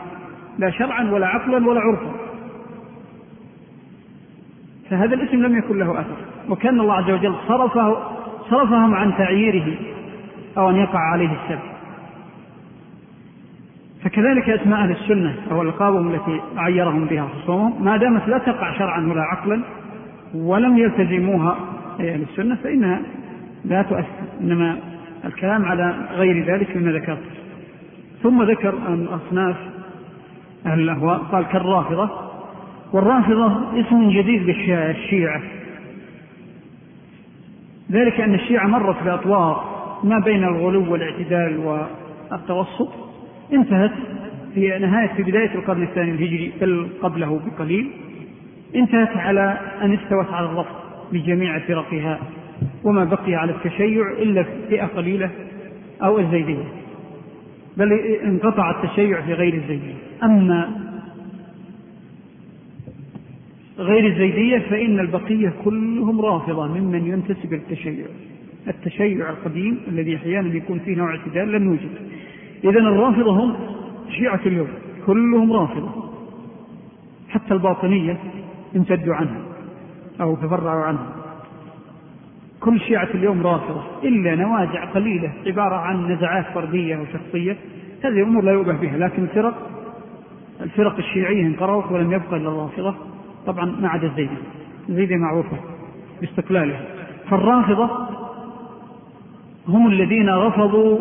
لا 0.59 0.69
شرعا 0.69 1.11
ولا 1.11 1.27
عقلا 1.27 1.69
ولا 1.69 1.79
عرفا. 1.79 2.11
فهذا 4.89 5.15
الاسم 5.15 5.37
لم 5.37 5.57
يكن 5.57 5.79
له 5.79 5.99
أثر. 5.99 6.15
وكأن 6.49 6.79
الله 6.79 6.93
عز 6.93 7.11
وجل 7.11 7.35
صرفه 7.47 8.16
صرفهم 8.49 8.93
عن 8.93 9.17
تعييره 9.17 9.77
أو 10.57 10.69
أن 10.69 10.75
يقع 10.75 10.99
عليه 10.99 11.29
السبب 11.43 11.77
فكذلك 14.03 14.49
أسماء 14.49 14.79
أهل 14.79 14.91
السنة 14.91 15.35
أو 15.51 15.61
ألقابهم 15.61 16.13
التي 16.13 16.41
عيرهم 16.57 17.05
بها 17.05 17.27
خصومهم 17.27 17.85
ما 17.85 17.97
دامت 17.97 18.27
لا 18.27 18.37
تقع 18.37 18.77
شرعا 18.77 19.01
ولا 19.01 19.21
عقلا 19.21 19.61
ولم 20.35 20.77
يلتزموها 20.77 21.57
أي 21.99 22.13
أهل 22.13 22.21
السنة 22.21 22.55
فإنها 22.55 23.01
لا 23.65 23.81
تؤثر 23.81 24.05
إنما 24.41 24.77
الكلام 25.25 25.65
على 25.65 25.95
غير 26.11 26.45
ذلك 26.45 26.77
مما 26.77 26.91
ذكرت. 26.91 27.23
ثم 28.23 28.43
ذكر 28.43 28.73
أن 28.87 29.05
أصناف 29.05 29.55
أهل 30.65 30.79
الأهواء 30.79 31.17
قال 31.17 31.45
كالرافضة. 31.45 32.09
والرافضة 32.93 33.79
اسم 33.79 34.09
جديد 34.09 34.45
بالشيعة. 34.45 35.41
ذلك 37.91 38.21
أن 38.21 38.33
الشيعة 38.33 38.67
مرت 38.67 39.03
بأطوار 39.03 39.77
ما 40.03 40.19
بين 40.19 40.43
الغلو 40.43 40.91
والاعتدال 40.91 41.57
والتوسط 41.57 42.89
انتهت 43.53 43.91
في 44.53 44.79
نهاية 44.79 45.07
في 45.07 45.23
بداية 45.23 45.55
القرن 45.55 45.83
الثاني 45.83 46.11
الهجري 46.11 46.51
بل 46.61 46.87
قبله 47.01 47.39
بقليل 47.45 47.91
انتهت 48.75 49.17
على 49.17 49.57
أن 49.81 49.93
استوت 49.93 50.33
على 50.33 50.45
الرفض 50.45 50.75
بجميع 51.11 51.59
فرقها 51.59 52.19
وما 52.83 53.03
بقي 53.03 53.35
على 53.35 53.51
التشيع 53.51 54.11
إلا 54.11 54.45
فئة 54.69 54.85
قليلة 54.85 55.29
أو 56.03 56.19
الزيدية 56.19 56.63
بل 57.77 57.93
انقطع 58.23 58.71
التشيع 58.71 59.21
في 59.21 59.33
غير 59.33 59.53
الزيدية. 59.53 59.93
أما 60.23 60.86
غير 63.77 64.05
الزيدية 64.07 64.59
فإن 64.59 64.99
البقية 64.99 65.53
كلهم 65.65 66.21
رافضة 66.21 66.67
ممن 66.67 67.07
ينتسب 67.07 67.53
التشيع. 67.53 68.05
التشيع 68.67 69.29
القديم 69.29 69.79
الذي 69.87 70.15
أحيانا 70.15 70.55
يكون 70.55 70.79
فيه 70.79 70.95
نوع 70.95 71.15
اعتدال 71.15 71.51
لم 71.51 71.65
يوجد. 71.65 71.89
إذا 72.63 72.79
الرافضة 72.79 73.31
هم 73.31 73.55
شيعة 74.09 74.39
اليوم. 74.45 74.67
كلهم 75.05 75.53
رافضة. 75.53 75.89
حتى 77.29 77.53
الباطنية 77.53 78.17
امتدوا 78.75 79.15
عنها 79.15 79.41
أو 80.21 80.35
تفرعوا 80.35 80.83
عنها. 80.83 81.15
كل 82.59 82.79
شيعة 82.79 83.09
اليوم 83.13 83.47
رافضة. 83.47 83.83
إلا 84.03 84.35
نوازع 84.35 84.85
قليلة 84.85 85.33
عبارة 85.45 85.75
عن 85.75 86.11
نزعات 86.11 86.45
فردية 86.53 86.97
وشخصية 86.97 87.57
هذه 88.03 88.23
أمور 88.23 88.43
لا 88.43 88.51
يؤبه 88.51 88.73
بها. 88.73 88.97
لكن 88.97 89.23
الفرق 89.23 89.69
الفرق 90.61 90.97
الشيعية 90.97 91.45
انقرضت 91.45 91.91
ولم 91.91 92.11
يبقى 92.11 92.37
إلا 92.37 92.49
الرافضة. 92.49 92.95
طبعا 93.47 93.65
ما 93.65 93.87
عدا 93.87 94.07
الزيدي 94.07 94.37
الزيدي 94.89 95.15
معروفة 95.15 95.57
باستقلالها 96.21 96.81
فالرافضة 97.29 97.89
هم 99.67 99.87
الذين 99.87 100.29
رفضوا 100.29 100.99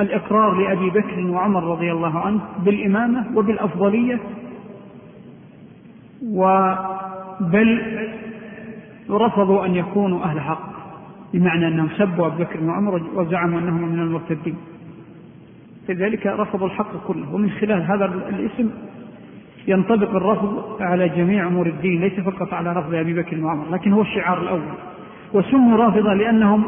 الإقرار 0.00 0.54
لأبي 0.54 0.90
بكر 0.90 1.26
وعمر 1.30 1.64
رضي 1.64 1.92
الله 1.92 2.18
عنه 2.18 2.40
بالإمامة 2.64 3.26
وبالأفضلية. 3.38 4.20
وبل 6.22 7.82
رفضوا 9.10 9.66
أن 9.66 9.76
يكونوا 9.76 10.24
أهل 10.24 10.40
حق 10.40 10.72
بمعنى 11.34 11.68
أنهم 11.68 11.88
سبوا 11.98 12.26
أبو 12.26 12.42
بكر 12.42 12.64
وعمر 12.64 13.02
وزعموا 13.14 13.58
أنهم 13.58 13.88
من 13.88 14.00
المرتدين. 14.00 14.56
لذلك 15.88 16.26
رفضوا 16.26 16.66
الحق 16.66 17.06
كله. 17.06 17.34
ومن 17.34 17.50
خلال 17.50 17.82
هذا 17.82 18.04
الاسم 18.04 18.70
ينطبق 19.68 20.10
الرفض 20.10 20.76
على 20.80 21.08
جميع 21.08 21.46
أمور 21.46 21.66
الدين 21.66 22.00
ليس 22.00 22.20
فقط 22.20 22.54
على 22.54 22.72
رفض 22.72 22.94
أبي 22.94 23.14
بكر 23.14 23.44
وعمر 23.44 23.64
لكن 23.70 23.92
هو 23.92 24.02
الشعار 24.02 24.42
الأول. 24.42 24.60
وسموا 25.32 25.76
رافضة 25.76 26.14
لأنهم 26.14 26.64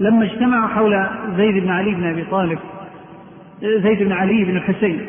لما 0.00 0.24
اجتمعوا 0.24 0.68
حول 0.68 1.06
زيد 1.36 1.62
بن 1.62 1.68
علي 1.68 1.94
بن 1.94 2.04
أبي 2.04 2.24
طالب 2.24 2.58
زيد 3.62 4.02
بن 4.02 4.12
علي 4.12 4.44
بن 4.44 4.56
الحسين 4.56 5.00